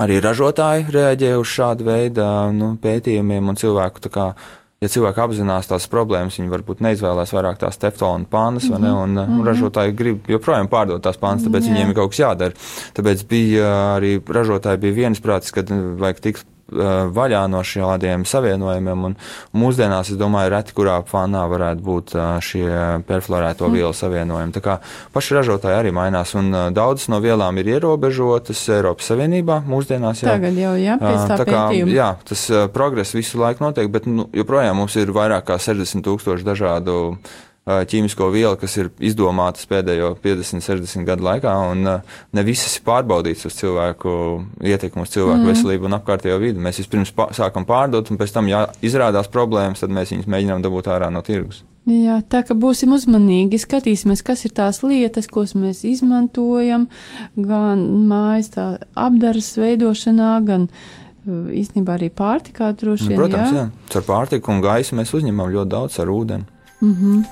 arī 0.01 0.23
ražotāji 0.25 0.89
reaģē 0.95 1.35
uz 1.41 1.51
šādu 1.51 1.87
veidu 1.89 2.25
nu, 2.57 2.73
pētījumiem 2.81 3.53
un 3.53 3.61
cilvēku 3.61 4.13
kā. 4.13 4.33
Ja 4.81 4.89
cilvēki 4.89 5.21
apzinās 5.21 5.67
tās 5.69 5.85
problēmas, 5.93 6.39
viņi 6.39 6.49
varbūt 6.55 6.79
neizvēlēs 6.81 7.35
vairāk 7.37 7.59
tās 7.61 7.77
teflona 7.77 8.25
pānas, 8.25 8.65
mm 8.65 8.73
-hmm. 8.73 8.81
ne, 8.81 8.93
un, 8.97 9.11
mm 9.11 9.19
-hmm. 9.19 9.43
ražotāji 9.45 9.93
grib 9.93 10.31
joprojām 10.33 10.71
pārdot 10.73 11.03
tās 11.05 11.21
pānas, 11.21 11.45
tāpēc 11.45 11.69
Jā. 11.69 11.73
viņiem 11.75 11.91
ir 11.91 11.95
kaut 11.95 12.11
kas 12.11 12.19
jādara. 12.19 12.55
Tāpēc 12.97 13.27
bija 13.29 13.67
arī 13.99 14.23
ražotāji 14.25 14.81
bija 14.81 14.95
viensprātis, 15.03 15.53
ka 15.53 15.61
vajag 16.01 16.21
tikt 16.21 16.47
vaļā 16.71 17.43
no 17.51 17.63
šādiem 17.67 18.25
savienojumiem. 18.29 19.05
Un 19.11 19.17
mūsdienās, 19.57 20.13
es 20.13 20.21
domāju, 20.21 20.53
reti 20.55 20.77
kurā 20.77 21.01
fānā 21.09 21.45
varētu 21.51 21.85
būt 21.87 22.15
šie 22.47 22.69
perfluorēto 23.09 23.69
mm. 23.69 23.79
vielu 23.79 23.93
savienojumi. 23.97 24.55
Tā 24.57 24.65
kā 24.65 24.79
paši 25.15 25.39
ražotāji 25.41 25.79
arī 25.81 25.95
mainās, 25.97 26.35
un 26.39 26.53
daudzas 26.77 27.11
no 27.13 27.21
vielām 27.25 27.61
ir 27.61 27.75
ierobežotas 27.77 28.63
Eiropas 28.77 29.11
Savienībā 29.11 29.61
mūsdienās. 29.69 30.25
Jā. 30.25 30.35
Tagad 30.37 30.59
jau, 30.61 30.75
jā, 30.81 30.97
tā, 31.01 31.39
tā 31.43 31.49
kā. 31.49 31.67
Jā, 31.91 32.11
tas 32.27 32.47
progress 32.75 33.17
visu 33.17 33.41
laiku 33.43 33.67
notiek, 33.67 33.91
bet 33.93 34.09
nu, 34.11 34.29
joprojām 34.37 34.83
mums 34.83 34.97
ir 35.01 35.13
vairāk 35.15 35.49
kā 35.51 35.61
60 35.61 36.05
tūkstoši 36.07 36.47
dažādu 36.47 36.99
ķīmisko 37.91 38.29
vielu, 38.35 38.57
kas 38.61 38.77
ir 38.81 38.91
izdomātas 39.11 39.69
pēdējo 39.71 40.13
50, 40.23 40.65
60 40.65 41.09
gadu 41.09 41.27
laikā, 41.27 41.55
un 41.73 41.87
ne 41.87 42.45
visas 42.47 42.79
ir 42.79 42.85
pārbaudītas 42.87 43.49
uz 43.51 43.57
cilvēku 43.59 44.13
ietekmu 44.61 45.07
uz 45.07 45.15
cilvēku 45.15 45.43
mm. 45.43 45.51
veselību 45.53 45.89
un 45.89 45.99
apkārtējo 46.01 46.39
vidi. 46.43 46.63
Mēs 46.63 46.83
vispirms 46.83 47.15
pā, 47.17 47.31
sākam 47.37 47.67
pārdot, 47.69 48.13
un 48.13 48.21
pēc 48.21 48.37
tam, 48.37 48.51
ja 48.51 48.67
izrādās 48.85 49.31
problēmas, 49.33 49.83
tad 49.83 49.95
mēs 49.95 50.15
viņus 50.15 50.31
mēģinām 50.31 50.65
dabūt 50.67 50.91
ārā 50.93 51.11
no 51.13 51.25
tirgus. 51.27 51.65
Jā, 51.89 52.19
tā 52.29 52.43
kā 52.45 52.55
būsim 52.55 52.93
uzmanīgi, 52.93 53.59
skatīsimies, 53.59 54.21
kas 54.23 54.45
ir 54.45 54.53
tās 54.55 54.83
lietas, 54.85 55.27
ko 55.33 55.47
mēs 55.57 55.81
izmantojam, 55.89 56.87
gan 57.35 57.87
mājas 58.11 58.53
tā 58.55 58.67
apdaras 58.95 59.55
veidošanā, 59.59 60.35
gan 60.47 60.69
īstenībā 61.27 61.97
arī 61.97 62.11
pārtikā 62.13 62.71
droši 62.77 63.09
vien. 63.09 63.17
Nu, 63.17 63.23
protams, 63.23 63.57
jā. 63.57 63.65
jā. 63.65 63.97
Ar 64.01 64.07
pārtiku 64.07 64.53
un 64.55 64.63
gaisu 64.65 64.99
mēs 64.99 65.15
uzņemam 65.17 65.53
ļoti 65.57 65.73
daudz 65.73 65.99
ar 66.01 66.13
ūdeni. 66.13 66.47
Mm 66.81 66.95
-hmm. 66.95 67.25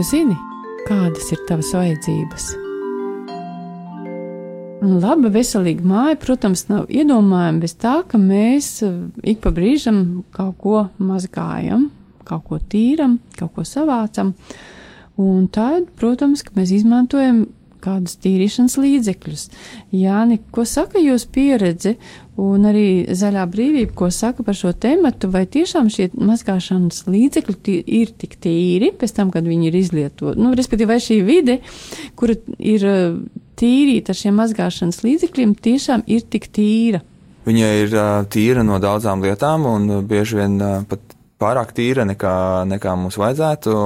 Tu 0.00 0.04
zini, 0.08 0.36
kādas 0.88 1.26
ir 1.34 1.40
tavas 1.44 1.74
vajadzības? 1.76 2.44
Laba, 4.80 5.28
veselīga 5.34 5.84
māja, 5.84 6.16
protams, 6.22 6.62
nav 6.70 6.86
iedomājama 6.88 7.60
bez 7.60 7.74
tā, 7.76 7.98
ka 8.08 8.16
mēs 8.16 8.68
eh, 8.86 8.94
ik 9.28 9.42
pa 9.44 9.52
brīžam 9.52 10.22
kaut 10.32 10.56
ko 10.62 10.86
mazgājam, 11.04 11.90
kaut 12.24 12.46
ko 12.48 12.60
tīram, 12.72 13.18
kaut 13.36 13.52
ko 13.58 13.66
savācam. 13.68 14.32
Un 15.20 15.50
tad, 15.52 15.90
protams, 16.00 16.46
mēs 16.56 16.72
izmantojam 16.78 17.42
kādus 17.82 18.18
tīrīšanas 18.22 18.76
līdzekļus. 18.80 19.44
Jāni, 19.96 20.40
ko 20.54 20.64
saka 20.68 21.00
jūs 21.02 21.26
pieredze 21.32 21.96
un 22.40 22.64
arī 22.70 22.86
zaļā 23.16 23.44
brīvība, 23.50 23.94
ko 23.96 24.08
saka 24.14 24.44
par 24.46 24.56
šo 24.56 24.72
tematu, 24.72 25.30
vai 25.32 25.44
tiešām 25.50 25.90
šie 25.92 26.10
mazgāšanas 26.16 27.04
līdzekļi 27.10 27.78
ir 28.00 28.14
tik 28.20 28.38
tīri 28.40 28.92
pēc 28.96 29.14
tam, 29.16 29.32
kad 29.34 29.46
viņi 29.48 29.70
ir 29.70 29.78
izlietoti? 29.82 30.40
Nu, 30.40 30.54
respektīvi, 30.56 30.90
vai 30.92 31.00
šī 31.04 31.20
vide, 31.26 31.60
kura 32.16 32.36
ir 32.58 32.88
eh, 32.88 33.20
tīrīta 33.60 34.14
ar 34.14 34.20
šiem 34.22 34.40
mazgāšanas 34.40 35.02
līdzekļiem, 35.04 35.56
tiešām 35.68 36.04
ir 36.08 36.26
tik 36.32 36.50
tīra? 36.54 37.04
Viņa 37.48 37.70
ir 37.82 37.96
ā, 37.96 38.08
tīra 38.30 38.64
no 38.66 38.76
daudzām 38.82 39.24
lietām, 39.24 39.64
un 39.68 39.88
ā, 39.98 40.02
bieži 40.06 40.40
vien 40.42 40.60
pat 40.88 41.16
pārāk 41.40 41.72
tīra 41.76 42.04
nekā, 42.08 42.34
nekā 42.68 42.96
mums 43.00 43.18
vajadzētu. 43.20 43.76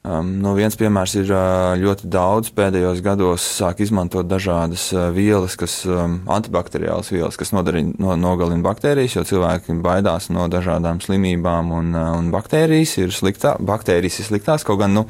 Um, 0.00 0.30
no 0.40 0.54
viens 0.56 0.72
piemērs 0.80 1.12
ir 1.20 1.30
ā, 1.36 1.76
ļoti 1.76 2.08
daudz 2.08 2.48
pēdējos 2.56 3.02
gados 3.04 3.44
sāk 3.44 3.82
izmantot 3.84 4.24
dažādas 4.24 4.86
ā, 4.96 5.10
vielas, 5.12 5.58
kas 5.60 5.74
um, 5.84 6.14
antibakteriālas 6.24 7.12
vielas, 7.12 7.36
kas 7.36 7.52
nodarina, 7.52 7.92
no, 8.00 8.14
nogalina 8.16 8.64
baktērijas, 8.64 9.18
jo 9.18 9.26
cilvēki 9.28 9.76
baidās 9.84 10.30
no 10.32 10.48
dažādām 10.48 11.02
slimībām, 11.04 11.68
un, 11.76 11.92
ā, 11.92 12.06
un 12.16 12.32
baktērijas 12.32 12.96
ir 13.02 13.12
sliktā, 13.12 13.58
baktērijas 13.60 14.22
ir 14.22 14.30
sliktās, 14.30 14.64
kaut 14.64 14.80
gan, 14.80 14.96
nu, 14.96 15.04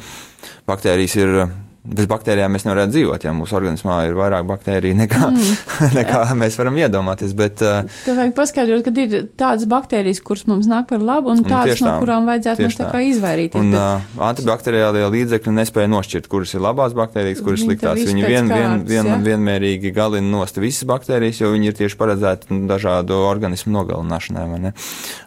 baktērijas 0.67 1.17
ir 1.23 1.37
bez 1.81 2.07
baktērijām 2.11 2.53
mēs 2.53 2.67
nevarētu 2.67 2.93
dzīvot, 2.93 3.25
ja 3.25 3.33
mūsu 3.33 3.57
organismā 3.57 4.03
ir 4.05 4.17
vairāk 4.19 4.45
baktēriju 4.49 4.97
nekā, 4.99 5.21
mm. 5.33 5.53
nekā 5.99 6.19
mēs 6.37 6.59
varam 6.61 6.77
iedomāties. 6.77 7.33
Bet, 7.37 7.63
uh, 7.65 7.89
Tev 8.05 8.19
vajag 8.21 8.35
paskaidrot, 8.37 8.85
ka 8.85 8.93
ir 9.01 9.29
tādas 9.41 9.65
baktērijas, 9.71 10.21
kuras 10.25 10.45
mums 10.51 10.69
nāk 10.69 10.91
par 10.91 11.01
labu, 11.01 11.33
un 11.33 11.41
tādas, 11.47 11.79
tieši 11.79 11.87
no 11.87 11.95
kurām 12.03 12.29
vajadzētu 12.29 12.67
mums 12.67 12.77
tā 12.77 12.89
kā 12.93 13.01
izvairīties. 13.09 13.63
un 13.63 13.73
bet- 13.73 13.81
uh, 13.81 14.27
antibakteriālie 14.29 15.07
līdzekļi 15.17 15.55
nespēja 15.57 15.93
nošķirt, 15.95 16.29
kuras 16.33 16.53
ir 16.55 16.65
labās 16.67 16.97
baktērijas, 16.99 17.41
kuras 17.47 17.65
sliktās. 17.65 18.03
Viņi 18.11 18.27
vien, 18.29 18.53
vien, 18.53 18.85
vien, 18.85 19.11
ja? 19.15 19.17
vienmērīgi 19.31 19.95
galina 19.97 20.29
nost 20.37 20.61
visas 20.61 20.85
baktērijas, 20.91 21.41
jo 21.41 21.55
viņi 21.55 21.73
ir 21.73 21.79
tieši 21.81 21.97
paredzēti 22.01 22.53
nu, 22.53 22.69
dažādu 22.69 23.23
organismu 23.25 23.73
nogalināšanai. 23.79 24.75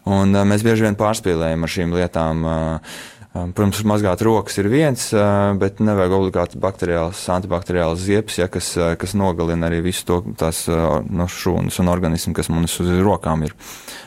Un 0.05 0.37
uh, 0.37 0.45
mēs 0.45 0.61
bieži 0.65 0.85
vien 0.85 0.99
pārspīlējam 0.99 1.65
ar 1.65 1.75
šīm 1.77 1.97
lietām. 1.97 2.45
Uh, 2.45 3.01
Protams, 3.33 3.79
mazgāt 3.89 4.21
rokas 4.21 4.59
ir 4.61 4.67
viens, 4.69 5.07
bet 5.57 5.79
nevajag 5.81 6.11
obligāti 6.13 6.59
bakteriāls, 6.61 7.23
antibakteriāls 7.33 8.03
ziepes, 8.05 8.37
ja, 8.37 8.45
kas, 8.51 8.67
kas 9.01 9.15
nogalina 9.17 9.71
arī 9.71 9.79
visu 9.87 10.05
to 10.05 10.19
tās 10.37 10.67
no 10.69 11.25
šūnas 11.25 11.79
un 11.81 11.89
organismu, 11.89 12.35
kas 12.37 12.51
mums 12.53 12.77
uz 12.83 12.91
rokām 13.01 13.47
ir. 13.47 13.55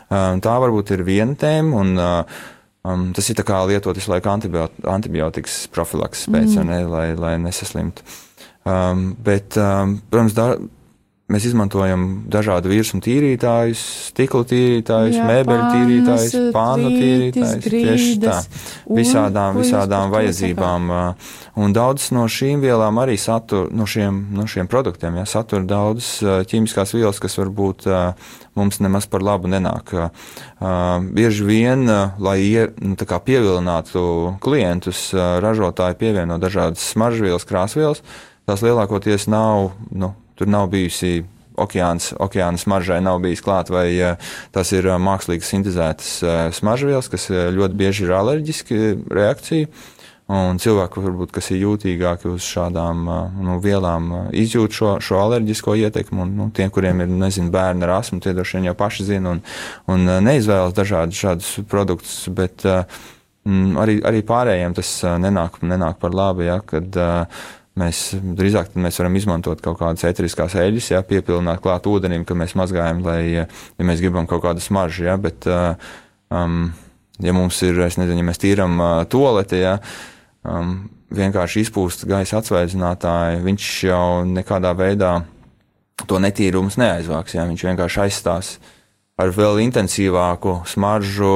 Tā 0.06 0.54
varbūt 0.62 0.94
ir 0.94 1.02
viena 1.08 1.34
tēma, 1.34 1.82
un 1.82 1.98
um, 1.98 3.08
tas 3.18 3.32
ir 3.32 3.40
tā 3.40 3.42
kā 3.48 3.58
lietot 3.66 3.98
visu 3.98 4.14
laiku 4.14 4.30
antibiot 4.30 4.78
antibiotikas 4.94 5.58
profilakses 5.74 6.30
pēc, 6.30 6.54
mm. 6.54 6.70
ne, 6.70 6.80
lai, 6.86 7.08
lai 7.18 7.34
nesaslimtu. 7.42 8.06
Um, 8.62 9.08
bet, 9.26 9.58
um, 9.58 9.98
protams, 10.10 10.38
da, 10.38 10.52
mēs 11.32 11.46
izmantojam 11.48 12.02
dažādu 12.30 12.70
virsmu 12.70 13.00
tīrītājus, 13.02 13.80
stikla 14.12 14.44
tīrītājus, 14.46 15.16
mēbeļu 15.26 15.64
tīrītājus, 15.72 16.34
pānu 16.54 16.90
tīrītājus. 16.92 17.64
Tieši 17.66 18.12
tā. 18.22 18.36
grīdas. 18.36 18.48
Un 18.86 19.00
Visādām, 19.00 19.58
visādām 19.58 20.12
vajadzībām. 20.14 20.92
Un 21.58 21.74
daudzas 21.74 22.12
no 22.14 22.26
šīm 22.30 22.62
vielām 22.62 23.00
arī 23.02 23.16
satur, 23.18 23.72
no 23.74 23.88
šiem, 23.90 24.20
no 24.36 24.46
šiem 24.50 24.70
produktiem, 24.70 25.18
ja, 25.18 25.24
satur 25.26 25.64
daudz 25.66 26.10
uh, 26.22 26.36
ķīmiskās 26.46 26.94
vielas, 26.94 27.18
kas 27.22 27.38
varbūt 27.40 27.88
mums 28.56 28.78
nemaz 28.84 29.08
par 29.10 29.24
labu 29.24 29.50
nenāk. 29.50 29.92
Bieži 31.16 31.48
vien, 31.48 31.84
lai 32.22 32.36
ie, 32.44 32.68
nu, 32.80 32.94
pievilinātu 32.96 34.04
klientus, 34.44 35.08
ražotāji 35.12 35.98
pievieno 36.00 36.38
dažādas 36.40 36.86
smaržvielas, 36.94 37.44
krāsvielas. 37.48 38.04
Tās 38.46 38.62
lielākoties 38.62 39.26
nav, 39.28 39.72
nu, 39.90 40.14
tur 40.36 40.50
nav 40.52 40.70
bijusi 40.72 41.24
okeāns, 41.56 42.12
okeāna 42.20 42.60
smaržai 42.60 43.00
nav 43.04 43.20
bijis 43.24 43.42
klāt, 43.44 43.72
vai 43.72 43.88
uh, 43.96 44.32
tas 44.54 44.72
ir 44.76 44.88
uh, 44.90 45.00
mākslīgi 45.02 45.46
sintēzētas 45.46 46.14
uh, 46.22 46.38
smaržvielas, 46.56 47.10
kas 47.12 47.28
ļoti 47.30 47.78
bieži 47.78 48.06
ir 48.06 48.16
alerģiski 48.16 48.80
reakcija. 49.16 49.70
Un 50.26 50.58
cilvēki, 50.58 50.98
varbūt, 51.04 51.30
kas 51.36 51.52
ir 51.54 51.60
jūtīgāki 51.60 52.26
uz 52.26 52.42
šādām 52.42 53.04
nu, 53.46 53.60
vielām, 53.62 54.08
izjūt 54.34 54.74
šo, 54.74 54.88
šo 54.98 55.20
alerģisko 55.22 55.76
ietekmi. 55.84 56.18
Un, 56.24 56.32
nu, 56.34 56.46
tiem, 56.50 56.72
kuriem 56.74 57.04
ir 57.04 57.12
nezinu, 57.12 57.52
bērni 57.54 57.86
ar 57.86 57.92
asmu, 58.00 58.18
tie 58.18 58.32
droši 58.34 58.58
vien 58.58 58.66
jau 58.66 58.74
paši 58.80 59.06
zina 59.06 59.36
un, 59.36 59.42
un 59.86 60.02
neizvēlas 60.26 60.74
dažādus 60.74 61.20
šādus 61.22 61.52
produktus. 61.70 62.16
Bet 62.34 62.66
mm, 62.66 63.78
arī, 63.84 64.00
arī 64.10 64.24
pārējiem 64.26 64.74
tas 64.80 64.90
nenāk, 65.22 65.60
nenāk 65.62 66.02
par 66.02 66.18
labu, 66.18 66.42
ja, 66.48 66.58
kad 66.74 66.98
uh, 66.98 67.46
mēs 67.80 68.00
drīzāk 68.16 68.74
mēs 68.80 69.00
varam 69.00 69.18
izmantot 69.18 69.62
kaut 69.64 69.78
kādas 69.80 70.06
eteriskās 70.08 70.56
eļļas, 70.58 70.90
ja, 70.94 71.04
piepilināt 71.06 71.62
klāt 71.64 71.88
ūdenim, 71.90 72.24
kad 72.28 72.40
mēs 72.40 72.56
mazgājam, 72.58 73.04
lai, 73.06 73.20
uh, 73.44 73.62
ja 73.76 73.88
mēs 73.88 74.02
gribam 74.04 74.28
kaut 74.30 74.44
kādu 74.46 74.64
smaržu. 74.64 75.06
Ja, 75.08 75.16
bet, 75.20 75.48
uh, 75.50 75.74
um, 76.32 76.70
ja 77.22 77.36
mums 77.36 77.60
ir, 77.66 77.80
es 77.86 78.00
nezinu, 78.00 78.22
ja 78.22 78.28
mēs 78.30 78.42
tīram 78.42 78.78
uh, 78.80 79.00
toleti, 79.12 79.62
ja, 79.64 79.78
um, 80.44 80.78
vienkārši 81.16 81.66
izpūst 81.66 82.06
gaisa 82.10 82.40
atsvaidzinātāji, 82.40 83.42
viņš 83.44 83.72
jau 83.86 84.06
nekādā 84.28 84.72
veidā 84.76 85.12
to 86.04 86.18
netīrumus 86.20 86.76
neaizvāks, 86.80 87.36
ja 87.38 87.46
viņš 87.48 87.68
vienkārši 87.70 88.02
aizstās 88.04 88.56
ar 89.16 89.30
vēl 89.32 89.62
intensīvāku 89.64 90.58
smaržu, 90.68 91.28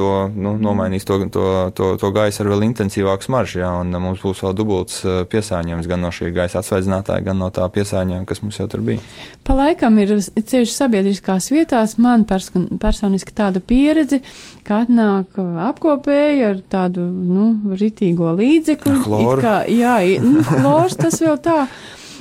to 0.00 0.12
nu, 0.32 0.54
nomainīs 0.56 1.04
to, 1.04 1.18
to, 1.28 1.42
to, 1.76 1.88
to 2.00 2.08
gaisu 2.16 2.40
ar 2.40 2.48
vēl 2.54 2.64
intensīvāku 2.70 3.26
smaržu. 3.26 3.58
Jā, 3.60 3.72
un 3.82 3.92
mums 4.00 4.22
būs 4.24 4.40
vēl 4.46 4.54
dubults 4.56 5.02
eh, 5.04 5.18
piesārņojums 5.28 5.90
gan 5.90 6.00
no 6.00 6.08
šī 6.16 6.30
gaisa 6.32 6.62
atsvaidzinātāja, 6.62 7.26
gan 7.28 7.36
no 7.42 7.50
tā 7.52 7.68
piesārņojuma, 7.74 8.24
kas 8.30 8.40
mums 8.40 8.62
jau 8.62 8.68
tur 8.72 8.80
bija. 8.86 9.04
Pa 9.44 9.58
laikam 9.60 10.00
ir 10.00 10.16
cieši 10.24 10.72
sabiedriskās 10.72 11.50
vietās. 11.52 11.98
Man 12.00 12.24
persko- 12.24 12.64
personiski 12.80 13.36
tāda 13.36 13.60
pieredze, 13.60 14.22
ka 14.64 14.86
atnāk 14.86 15.36
apkopēji 15.68 16.48
ar 16.48 16.64
tādu, 16.64 17.04
nu, 17.12 17.52
ritīgo 17.76 18.32
līdzekli. 18.40 19.02
Chloru. 19.04 19.44
Kā, 19.44 19.58
jā, 19.68 19.98
nu, 20.24 20.40
chlors 20.48 20.96
tas 20.96 21.20
vēl 21.20 21.36
tā. 21.44 21.66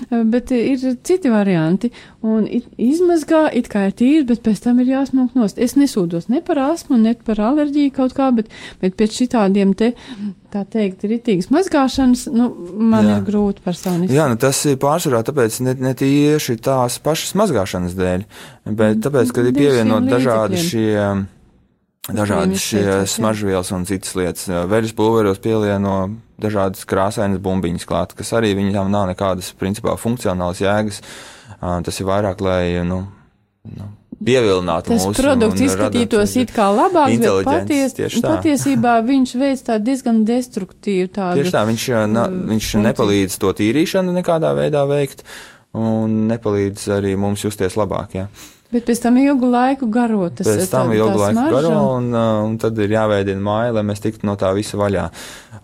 Bet 0.10 0.50
ir 0.52 0.82
citi 1.06 1.30
varianti, 1.30 1.92
un 2.26 2.48
it- 2.50 2.66
izmazgā 2.82 3.44
it 3.54 3.70
kā 3.70 3.84
ir 3.88 3.94
tīrs, 3.94 4.26
bet 4.26 4.42
pēc 4.42 4.64
tam 4.64 4.80
ir 4.82 4.88
jāsmūk 4.90 5.36
nost. 5.38 5.60
Es 5.62 5.76
nesūdos 5.78 6.30
ne 6.34 6.42
par 6.42 6.58
astmu, 6.58 6.98
ne 6.98 7.14
par 7.14 7.38
alerģiju 7.38 7.94
kaut 7.94 8.16
kā, 8.18 8.32
bet, 8.36 8.50
bet 8.82 8.98
pēc 8.98 9.20
šitādiem 9.22 9.76
te, 9.78 9.92
tā 10.50 10.66
teikt, 10.66 11.06
ritīgas 11.06 11.52
mazgāšanas, 11.54 12.26
nu, 12.34 12.50
man 12.74 13.06
Jā. 13.06 13.18
ir 13.20 13.28
grūti 13.30 13.62
personiski. 13.62 14.18
Jā, 14.18 14.26
nu 14.32 14.40
tas 14.42 14.66
ir 14.66 14.80
pārsvarā 14.82 15.22
tāpēc 15.28 15.62
ne, 15.68 15.76
ne 15.78 15.94
tieši 15.94 16.58
tās 16.58 16.98
pašas 17.06 17.36
mazgāšanas 17.38 17.94
dēļ, 18.00 18.26
bet 18.74 19.04
tāpēc, 19.06 19.34
ka 19.36 19.46
ir 19.46 19.54
pievienot 19.54 20.10
dažādi 20.10 20.58
šie. 20.58 20.96
Izteicās, 22.80 23.10
jā. 23.10 23.14
smaržvielas 23.18 23.72
un 23.76 23.86
citas 23.86 24.16
lietas. 24.16 24.48
Veļas 24.48 24.96
pulveros 24.98 25.40
pielieno 25.44 26.10
dažādas 26.42 26.86
krāsainas 26.90 27.40
bumbiņas 27.44 27.86
klāt, 27.86 28.16
kas 28.16 28.32
arī 28.34 28.54
viņām 28.58 28.90
nav 28.90 29.08
nekādas, 29.12 29.52
principā, 29.60 29.96
funkcionālas 30.00 30.62
jēgas. 30.64 31.02
Ā, 31.62 31.82
Tas 31.84 32.00
ir 32.00 32.06
vairāk, 32.08 32.40
lai, 32.42 32.80
nu, 32.88 33.02
nu 33.76 33.88
pievilinātu 34.20 34.92
Tas 34.94 35.06
mūsu. 35.06 35.22
produkts 35.22 35.60
un 35.62 35.68
izskatītos 35.68 36.34
radot- 36.34 36.42
it 36.42 36.52
kā 36.56 36.68
labāks, 36.76 37.20
bet 37.20 37.46
paties, 37.48 37.94
patiesībā 38.24 38.94
viņš 39.08 39.36
veids 39.40 39.64
tādu 39.64 39.86
diezgan 39.88 40.26
destruktīvu 40.28 41.08
tādu. 41.16 41.40
Tieši 41.40 41.54
tā, 41.56 41.62
viņš, 41.68 41.86
na, 42.12 42.26
viņš 42.28 42.68
funkciju. 42.72 42.84
nepalīdz 42.88 43.38
to 43.40 43.54
tīrīšanu 43.54 44.16
nekādā 44.22 44.52
veidā 44.56 44.84
veikt, 44.88 45.24
un 45.74 46.28
nepalīdz 46.28 46.88
arī 47.00 47.16
mums 47.18 47.44
justies 47.44 47.76
labāk. 47.80 48.14
Ja. 48.14 48.28
Bet 48.72 48.86
pēc 48.86 49.00
tam 49.02 49.16
ilgu 49.18 49.48
laiku 49.50 49.88
garo 49.90 50.28
tas 50.30 50.46
Pēc 50.46 50.68
tam 50.70 50.92
tā- 50.92 50.98
ilgu 51.00 51.18
laiku 51.18 51.34
smarža. 51.40 51.62
garo, 51.62 51.78
un, 51.98 52.12
ā, 52.14 52.26
un 52.46 52.58
tad 52.62 52.78
ir 52.78 52.90
jāveidina 52.94 53.42
māja, 53.42 53.74
lai 53.74 53.82
mēs 53.88 54.02
tiktu 54.04 54.28
no 54.30 54.36
tā 54.38 54.52
visa 54.54 54.78
vaļā. 54.78 55.08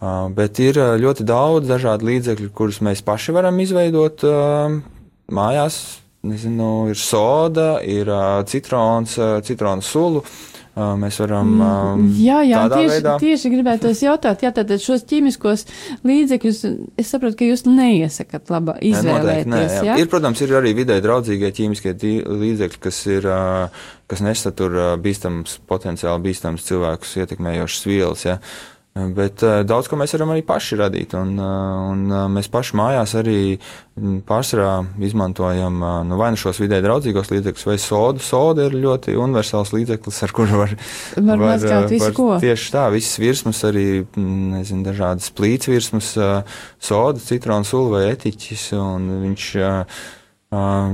Ā, 0.02 0.34
Bet 0.34 0.58
ir 0.60 0.74
ā, 0.82 0.88
ļoti 0.98 1.24
daudz 1.24 1.68
dažādu 1.70 2.08
līdzekļu, 2.10 2.50
kurus 2.58 2.80
mēs 2.82 3.04
paši 3.06 3.32
varam 3.38 3.60
izveidot 3.62 4.26
mājās. 5.32 5.78
Nezinu, 6.26 6.90
ir 6.90 6.98
soda, 6.98 7.76
ir 7.86 8.10
citrons, 8.50 9.14
citronu 9.46 9.84
sulu. 9.86 10.24
Ā, 10.26 10.55
Mēs 10.76 11.18
varam 11.24 11.52
ā, 11.64 11.68
Jā, 12.20 12.42
jā, 12.44 12.62
tādā 12.66 12.80
tieši, 12.82 12.92
veidā. 12.92 13.12
tieši 13.22 13.52
gribētos 13.54 14.02
jautāt, 14.04 14.42
jā, 14.44 14.50
tātad 14.58 14.82
šos 14.84 15.06
ķīmiskos 15.08 15.64
līdzekļus, 16.04 16.60
es 17.00 17.12
saprotu, 17.14 17.38
ka 17.40 17.48
jūs 17.48 17.64
neiesakāt 17.70 18.52
labā 18.52 18.76
Nē, 18.76 18.90
noteikti, 18.92 18.92
izvēlēties, 18.92 19.48
nē, 19.54 19.86
jā? 19.88 19.96
Ir, 20.04 20.10
protams, 20.12 20.44
ir 20.44 20.52
arī 20.60 20.74
vidē 20.76 21.00
draudzīgie 21.06 21.54
ķīmiskie 21.56 21.96
līdzekļi, 22.28 22.82
kas, 22.84 23.00
ir, 23.08 23.30
ā, 23.32 23.40
kas 24.12 24.26
nesatur 24.28 24.76
ā, 24.76 24.92
bīstams, 25.00 25.62
potenciāli 25.72 26.28
bīstams 26.28 26.68
cilvēkus 26.68 27.16
ietekmējošas 27.24 27.88
vielas. 27.88 28.26
Ja. 28.28 28.38
Bet 28.96 29.42
ā, 29.44 29.58
daudz 29.68 29.90
ko 29.92 29.98
mēs 30.00 30.14
varam 30.16 30.30
arī 30.32 30.40
paši 30.48 30.78
radīt, 30.80 31.18
un, 31.20 31.34
ā, 31.36 31.56
un 31.92 32.04
ā, 32.16 32.20
mēs 32.32 32.48
paši 32.48 32.78
mājās 32.80 33.12
arī 33.20 33.40
m, 33.58 34.22
pārsvarā 34.24 34.86
izmantojam 35.04 35.84
nu, 36.08 36.16
vai 36.16 36.30
nu 36.32 36.40
šos 36.40 36.62
vidē 36.64 36.80
draudzīgos 36.86 37.28
līdzekļus, 37.34 37.66
vai 37.68 37.76
sodu. 37.84 38.24
Soda 38.24 38.70
ir 38.70 38.78
ļoti 38.80 39.18
universāls 39.20 39.74
līdzeklis, 39.76 40.22
ar 40.24 40.36
kuru 40.40 40.64
var, 40.64 40.78
Var 41.20 41.44
visu, 41.92 42.14
ko. 42.16 42.30
Tieši 42.40 42.72
tā, 42.78 42.88
visas 42.96 43.20
virsmas, 43.20 43.66
arī 43.68 43.88
m, 44.06 44.32
nezinu, 44.56 44.88
dažādas 44.88 45.28
plīts 45.36 45.68
virsmas, 45.74 46.16
soda, 46.80 47.28
citronu 47.28 47.68
sula 47.68 47.98
vai 47.98 48.08
etiķis, 48.14 48.70
un 48.80 49.12
viņš 49.28 49.54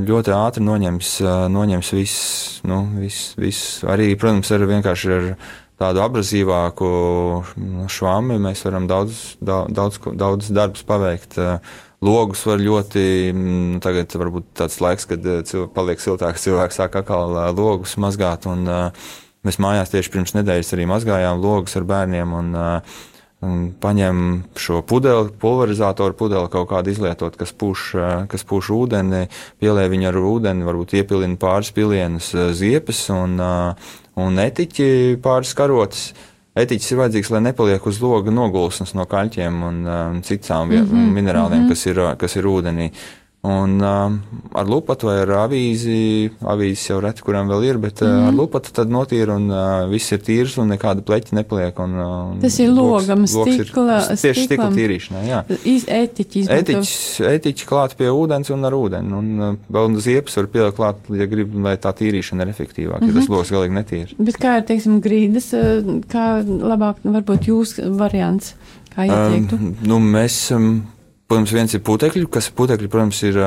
ļoti 0.09 0.33
ātri 0.33 0.65
noņems, 0.65 1.17
noņems 1.53 1.89
viss, 1.93 2.37
nu, 2.65 2.81
viss, 2.97 3.35
viss. 3.37 3.83
Arī, 3.85 4.15
protams, 4.17 4.49
ar 4.57 4.65
vienkārši 4.65 5.19
ar 5.19 5.35
tādu 5.81 6.03
abrazīvāku 6.03 6.89
nu, 7.61 7.87
švami 7.91 8.37
mēs 8.41 8.61
varam 8.67 8.87
daudz, 8.89 9.21
daudz, 9.41 9.73
daudz, 9.75 10.01
daudz 10.17 10.51
darbus 10.53 10.85
paveikt. 10.87 11.39
Ā, 11.41 11.55
Logus 12.01 12.41
var 12.49 12.57
ļoti, 12.57 13.03
mm, 13.29 13.81
tagad 13.85 14.13
varbūt 14.17 14.55
tāds 14.57 14.79
laiks, 14.81 15.05
kad 15.05 15.21
ā, 15.21 15.41
cilvē, 15.45 15.67
paliek 15.75 16.01
siltāks, 16.01 16.47
cilvēks 16.47 16.81
sāk 16.81 16.97
atkal 16.97 17.37
ā, 17.37 17.51
logus 17.53 17.93
mazgāt, 18.01 18.47
un 18.49 18.65
mēs 19.45 19.61
mājās 19.61 19.93
tieši 19.93 20.13
pirms 20.15 20.33
nedēļas 20.39 20.73
arī 20.73 20.87
mazgājām 20.89 21.43
logus 21.43 21.77
ar 21.77 21.85
bērniem, 21.91 22.33
un, 22.39 22.57
un 23.45 23.61
paņem 23.83 24.25
šo 24.57 24.81
pudeli, 24.81 25.29
pulverizatoru 25.43 26.17
pudeli 26.17 26.49
kaut 26.49 26.71
kādu 26.73 26.89
izlietot, 26.89 27.37
kas 27.37 27.53
pūš, 27.53 27.85
ā, 27.93 28.09
kas 28.33 28.49
pūš 28.49 28.73
ūdeni, 28.79 29.27
pielē 29.61 29.85
viņu 29.93 30.09
ar 30.09 30.21
ūdeni, 30.25 30.65
varbūt 30.65 30.97
iepilina 30.97 31.37
pāris 31.41 31.69
pilienus 31.77 32.33
ziepes 32.57 33.05
un, 33.13 33.37
ā, 33.37 33.53
un 34.19 34.39
etiķi 34.39 35.17
pāris 35.23 35.53
karotes. 35.57 36.11
Etiķis 36.51 36.91
ir 36.91 36.99
vajadzīgs, 36.99 37.29
lai 37.31 37.39
nepaliek 37.45 37.85
uz 37.87 38.01
loga 38.03 38.31
nogulsnes 38.31 38.91
no 38.97 39.05
kaļķiem 39.07 39.61
un 39.63 39.77
um, 39.87 40.17
citām 40.27 40.67
mm 40.67 40.87
-hmm, 40.89 41.13
minerāliem, 41.15 41.61
mm 41.61 41.65
-hmm. 41.65 41.69
kas, 41.69 41.85
ir, 41.85 42.01
kas 42.17 42.35
ir 42.35 42.43
ūdenī. 42.43 42.91
Un 43.41 43.79
um, 43.81 44.19
ar 44.53 44.67
lupatu 44.69 45.07
vai 45.09 45.15
ar 45.23 45.31
avīzi, 45.47 46.29
avīzes 46.45 46.83
jau 46.91 46.99
reti, 47.01 47.23
kuram 47.25 47.47
vēl 47.49 47.63
ir, 47.65 47.79
bet 47.81 48.03
mm 48.03 48.07
-hmm. 48.07 48.27
ar 48.27 48.35
lupatu 48.37 48.69
tad 48.71 48.91
notīra 48.93 49.33
un 49.35 49.49
uh, 49.49 49.89
viss 49.89 50.13
ir 50.13 50.21
tīrs 50.21 50.59
un 50.61 50.69
nekāda 50.69 51.01
pleķa 51.01 51.33
nepaliek. 51.33 51.79
Un, 51.79 51.95
uh, 51.97 52.35
Tas 52.41 52.59
ir 52.59 52.69
logam, 52.69 53.25
stikla- 53.25 54.13
Tieši 54.13 54.45
stikla 54.45 54.69
tīrīšanai, 54.69 55.25
jā. 55.25 55.41
Izmanto. 55.65 56.53
Etiķis, 56.53 56.93
etiķis 57.31 57.65
klāt 57.65 57.97
pie 57.97 58.13
ūdens 58.13 58.53
un 58.53 58.65
ar 58.65 58.77
ūdeni. 58.77 59.13
Un 59.13 59.39
uh, 59.39 59.55
vēl 59.73 59.97
ziepes 59.97 60.37
var 60.37 60.47
pielikt 60.47 60.77
klāt, 60.77 60.95
ja 61.09 61.25
grib, 61.25 61.55
lai 61.55 61.77
tā 61.81 61.97
tīrīšana 61.97 62.45
ir 62.45 62.53
efektīvāka, 62.53 63.01
mm 63.01 63.09
-hmm. 63.09 63.15
ja 63.15 63.19
tas 63.19 63.29
loks 63.29 63.51
galīgi 63.51 63.73
netīrs. 63.73 64.15
Bet 64.19 64.37
kā 64.37 64.57
ir, 64.57 64.63
teiksim, 64.69 65.01
grīdas, 65.01 65.53
eh, 65.57 65.81
kā 66.13 66.45
labāk, 66.45 67.01
varbūt 67.03 67.49
jūs 67.49 67.79
variants, 67.97 68.53
kā 68.95 69.09
ieteiktu? 69.09 69.55
Um, 69.55 69.75
nu, 69.81 69.99
mēs, 69.99 70.55
um, 70.55 70.83
protams, 71.31 71.53
viens 71.55 71.75
ir 71.75 71.83
putekļi, 71.87 72.25
kas 72.31 72.49
putekļi, 72.55 72.89
protams, 72.91 73.21
ir, 73.23 73.37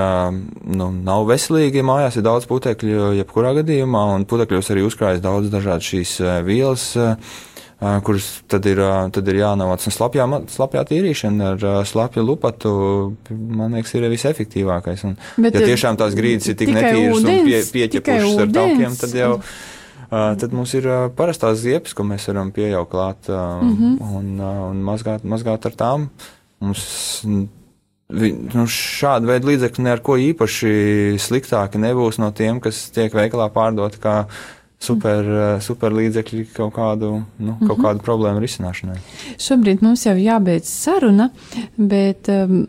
nu, 0.81 0.89
nav 1.05 1.27
veselīgi. 1.29 1.85
Mājās 1.85 2.17
ir 2.17 2.25
daudz 2.25 2.49
putekļu, 2.49 3.11
jebkurā 3.21 3.53
gadījumā, 3.61 4.05
un 4.17 4.25
putekļos 4.29 4.71
arī 4.73 4.87
uzkrājas 4.87 5.21
daudz 5.25 5.53
dažādas 5.53 5.91
šīs 5.91 6.15
vielas. 6.47 6.87
Kuras 8.07 8.29
tad 8.49 8.65
ir, 8.71 8.79
tad 9.13 9.27
ir 9.29 9.41
jānovāc. 9.43 9.85
Un 9.85 9.93
slapjā, 9.93 10.25
slapjā 10.55 10.85
tīrīšana 10.89 11.51
ar 11.53 11.65
slapju 11.85 12.23
lupatu, 12.25 12.71
man 13.29 13.77
liekas, 13.77 13.93
ir 13.99 14.07
visefektīvākais. 14.13 15.05
Un, 15.11 15.19
Bet, 15.37 15.59
ja 15.59 15.67
tiešām 15.69 15.99
tās 16.01 16.17
grīdas 16.17 16.49
ir 16.49 16.57
tik 16.61 16.73
netīras 16.73 17.19
un 17.21 17.45
pie, 17.45 17.59
pieķepušas 17.75 18.47
ar 18.47 18.55
taukiem, 18.55 18.97
tad 19.03 19.19
jau. 19.19 19.35
Uh, 20.05 20.31
tad 20.39 20.53
mums 20.55 20.71
ir 20.77 20.85
uh, 20.87 21.09
parastās 21.17 21.59
ziepes, 21.65 21.95
ko 21.97 22.05
mēs 22.07 22.29
varam 22.29 22.53
piejaukt 22.55 22.91
klāt 22.93 23.29
uh, 23.33 23.59
mm. 23.65 23.73
-hmm. 23.75 24.17
un, 24.19 24.27
uh, 24.39 24.61
un 24.69 24.83
mazgāt, 24.85 25.25
mazgāt 25.27 25.67
ar 25.67 25.75
tām. 25.81 26.09
Mums 26.63 26.85
nu, 28.11 28.67
šāda 28.69 29.27
veida 29.27 29.49
līdzekļi 29.49 29.85
ne 29.87 29.95
ar 29.95 30.03
ko 30.05 30.17
īpaši 30.21 30.75
sliktāki 31.23 31.81
nebūs 31.81 32.19
no 32.21 32.31
tiem, 32.37 32.61
kas 32.61 32.91
tiek 32.95 33.15
veikalā 33.17 33.49
pārdoti 33.55 34.01
kā 34.03 34.25
super, 34.85 35.25
uh, 35.25 35.61
super 35.65 35.95
līdzekļi 35.97 36.43
kaut 36.53 36.75
kādu, 36.77 37.25
nu, 37.39 37.55
Mhm. 37.57 37.67
kaut 37.71 37.79
kādu 37.81 38.03
problēmu 38.05 38.43
risināšanai. 38.45 38.99
Šobrīd 39.41 39.81
mums 39.83 40.05
jau 40.05 40.15
jābeidz 40.19 40.69
saruna, 40.69 41.31
bet 41.79 42.29
um, 42.29 42.67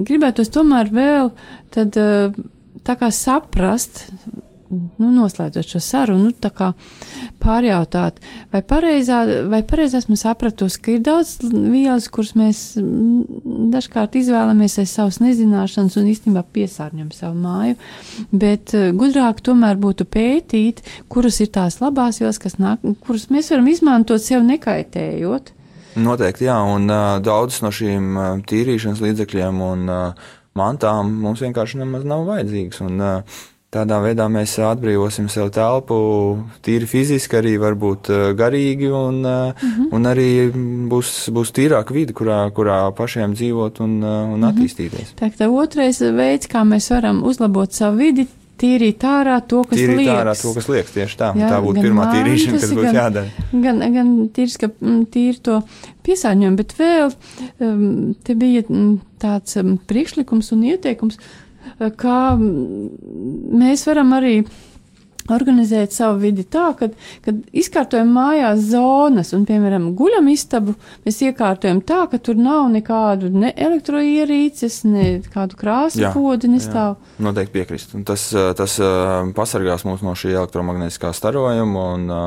gribētos 0.00 0.50
tomēr 0.50 0.90
vēl 0.90 1.30
tad, 1.70 1.96
uh, 1.96 2.32
tā 2.82 2.96
kā 2.98 3.12
saprast, 3.14 4.08
nu, 4.70 5.08
noslēdzot 5.14 5.74
šo 5.74 5.80
sarunu, 5.82 6.30
tā 6.32 6.50
kā 6.54 6.70
pārjautāt, 7.42 8.20
vai 8.52 8.62
pareizā, 8.66 9.20
vai 9.50 9.62
pareizi 9.66 10.00
esmu 10.00 10.18
sapratusi, 10.20 10.80
ka 10.82 10.94
ir 10.94 11.02
daudz 11.06 11.36
vielas, 11.46 12.08
kuras 12.12 12.34
mēs 12.38 12.62
mm, 12.80 13.70
dažkārt 13.74 14.18
izvēlamies 14.20 14.78
aiz 14.82 14.94
savas 14.96 15.20
nezināšanas 15.24 15.98
un 16.00 16.08
īstenībā 16.12 16.44
piesārņojam 16.56 17.12
savu 17.16 17.40
māju, 17.42 17.76
bet 18.32 18.74
uh, 18.76 18.88
gudrāk 18.96 19.42
tomēr 19.46 19.78
būtu 19.80 20.08
pētīt, 20.08 20.82
kuras 21.12 21.40
ir 21.44 21.52
tās 21.54 21.80
labās 21.82 22.22
vielas, 22.22 22.40
kas 22.42 22.58
nāk, 22.62 22.82
kuras 23.06 23.28
mēs 23.34 23.52
varam 23.54 23.70
izmantot 23.72 24.24
sev 24.24 24.46
nekaitējot. 24.46 25.52
Noteikti, 25.96 26.44
jā, 26.44 26.56
un 26.74 26.90
uh, 26.92 27.16
daudzas 27.24 27.62
no 27.64 27.70
šīm 27.72 28.08
uh, 28.16 28.24
tīrīšanas 28.44 29.00
līdzekļiem 29.00 29.60
un 29.64 29.86
uh, 29.88 30.32
mantām 30.56 31.14
mums 31.22 31.40
vienkārši 31.44 31.80
nemaz 31.80 32.04
nav 32.08 32.26
vajadzīgas. 32.28 32.82
Un, 32.84 33.00
uh, 33.00 33.44
tādā 33.76 33.98
veidā 34.04 34.26
mēs 34.32 34.56
atbrīvosim 34.64 35.28
sev 35.32 35.50
telpu 35.54 35.98
tīri 36.64 36.88
fiziski, 36.90 37.38
arī 37.40 37.56
varbūt 37.62 38.10
uh, 38.12 38.24
garīgi, 38.38 38.88
un, 38.90 39.20
mm 39.22 39.52
-hmm. 39.60 39.92
un 39.96 40.10
arī 40.12 40.30
būs, 40.92 41.12
būs 41.36 41.52
tīrāka 41.56 41.94
vide, 41.94 42.16
kurā, 42.16 42.46
kurā 42.56 42.80
pašiem 42.96 43.36
dzīvot 43.36 43.80
un, 43.84 44.00
uh, 44.02 44.32
un 44.34 44.48
attīstīties. 44.50 45.14
Tā 45.20 45.30
kā 45.30 45.50
otrais 45.50 46.00
veids, 46.00 46.48
kā 46.48 46.64
mēs 46.64 46.90
varam 46.90 47.22
uzlabot 47.24 47.72
savu 47.72 47.98
vidi, 47.98 48.26
tīrīt 48.56 49.04
ārā 49.04 49.36
to, 49.48 49.62
kas 49.68 49.78
Tīrīt 49.78 50.00
liekas. 50.00 50.20
ārā 50.20 50.34
to, 50.40 50.52
kas 50.56 50.68
liekas 50.72 50.92
tieši 50.94 51.18
tā. 51.20 51.30
Jā, 51.36 51.50
tā 51.52 51.60
būtu 51.64 51.82
pirmā 51.84 52.06
tīrīšana, 52.12 52.52
mantas, 52.52 52.62
kas 52.62 52.76
būtu 52.76 52.86
gan- 52.86 52.98
jādara. 53.00 53.48
Gan, 53.52 53.82
gan 53.96 54.12
tīrs, 54.36 54.58
ka 54.62 54.70
mm, 54.72 55.02
tīri 55.12 55.42
to 55.48 55.58
piesārņojumu, 56.08 56.56
bet 56.56 56.76
vēl 56.78 57.10
um, 57.60 58.14
te 58.24 58.34
bija 58.34 58.62
mm, 58.68 58.94
tāds 59.22 59.58
um, 59.60 59.76
priekšlikums 59.90 60.52
un 60.56 60.64
ieteikums, 60.72 61.20
uh, 61.20 61.45
kā 62.00 62.20
mēs 62.40 63.86
varam 63.88 64.16
arī 64.16 64.38
organizēt 65.32 65.94
savu 65.94 66.20
vidi 66.22 66.44
tā, 66.48 66.68
ka, 66.78 66.88
kad 67.24 67.38
izkārtojam 67.56 68.10
mājās 68.14 68.62
zonas 68.70 69.32
un, 69.36 69.46
piemēram, 69.48 69.90
guļam 69.98 70.28
istabu, 70.32 70.76
mēs 71.06 71.20
iekārtojam 71.26 71.82
tā, 71.86 72.04
ka 72.10 72.20
tur 72.22 72.38
nav 72.40 72.68
nekādu 72.74 73.30
ne 73.34 73.52
elektroierīces, 73.52 74.82
ne 74.88 75.06
kādu 75.32 75.58
krāsu 75.58 76.04
Jā, 76.04 76.12
podi 76.14 76.50
nestāv. 76.52 76.98
Noteikti 77.22 77.56
piekrist. 77.58 77.96
Un 77.98 78.04
Tas, 78.06 78.28
ā, 78.38 78.52
tas 78.54 78.76
ā, 78.78 78.90
pasargās 79.34 79.82
mūs 79.88 80.04
no 80.06 80.14
šī 80.14 80.36
elektromagnētiskā 80.36 81.10
starojuma 81.16 81.86
un, 81.96 82.04
ā, 82.06 82.22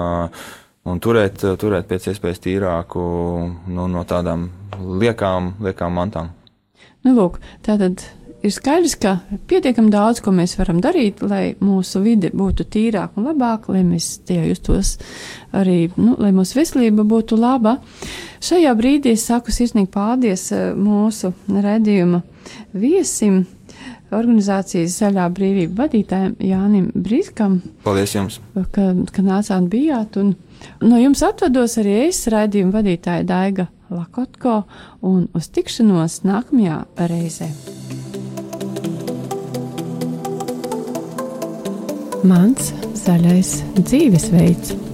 un 0.91 0.99
turēt, 0.99 1.45
turēt 1.61 1.87
pēc 1.87 2.09
iespējas 2.11 2.43
tīrāku 2.43 3.03
nu, 3.71 3.87
no 3.87 4.03
tādām 4.09 4.49
liekām, 4.75 5.53
liekām 5.63 5.95
mantām. 5.95 6.33
Nu, 7.07 7.15
lūk, 7.15 7.39
tātad 7.63 8.03
ir 8.43 8.53
skaidrs, 8.53 8.95
ka 8.99 9.17
pietiekami 9.49 9.91
daudz, 9.93 10.21
ko 10.23 10.31
mēs 10.35 10.55
varam 10.59 10.79
darīt, 10.83 11.23
lai 11.25 11.55
mūsu 11.63 12.01
vide 12.03 12.31
būtu 12.35 12.65
tīrāka 12.71 13.19
un 13.19 13.29
labāka, 13.29 13.73
lai 13.75 13.83
mēs 13.87 14.19
tajā 14.27 14.47
justos 14.47 14.95
arī, 15.55 15.89
nu, 15.99 16.15
lai 16.21 16.31
mūsu 16.35 16.59
veselība 16.59 17.05
būtu 17.07 17.39
laba. 17.39 17.77
Šajā 18.45 18.73
brīdī 18.79 19.15
es 19.17 19.27
saku 19.27 19.53
sirsnīgi 19.55 19.91
paldies 19.91 20.49
eh, 20.55 20.69
mūsu 20.77 21.33
redzījuma 21.49 22.21
viesim, 22.73 23.43
organizācijas 24.15 24.97
Zaļā 25.03 25.27
brīvība 25.35 25.83
vadītājiem 25.83 26.37
Jānim 26.41 26.87
Brīskam, 26.95 27.59
Paldies 27.83 28.15
jums! 28.15 28.39
ka, 28.73 28.89
ka 29.13 29.25
nācāt 29.25 29.69
bijāt. 29.69 30.17
Un 30.17 30.33
no 30.81 31.01
jums 31.01 31.21
atvados 31.25 31.77
arī 31.81 32.07
es, 32.07 32.23
raidījuma 32.31 32.79
vadītāja 32.79 33.27
Daiga 33.29 33.69
Lakotko, 33.93 34.63
un 35.05 35.25
uz 35.37 35.49
tikšanos 35.53 36.21
nākamajā 36.25 36.83
reizē. 37.09 37.53
Mans 42.27 42.73
zaļais 42.99 43.51
dzīvesveids. 43.79 44.88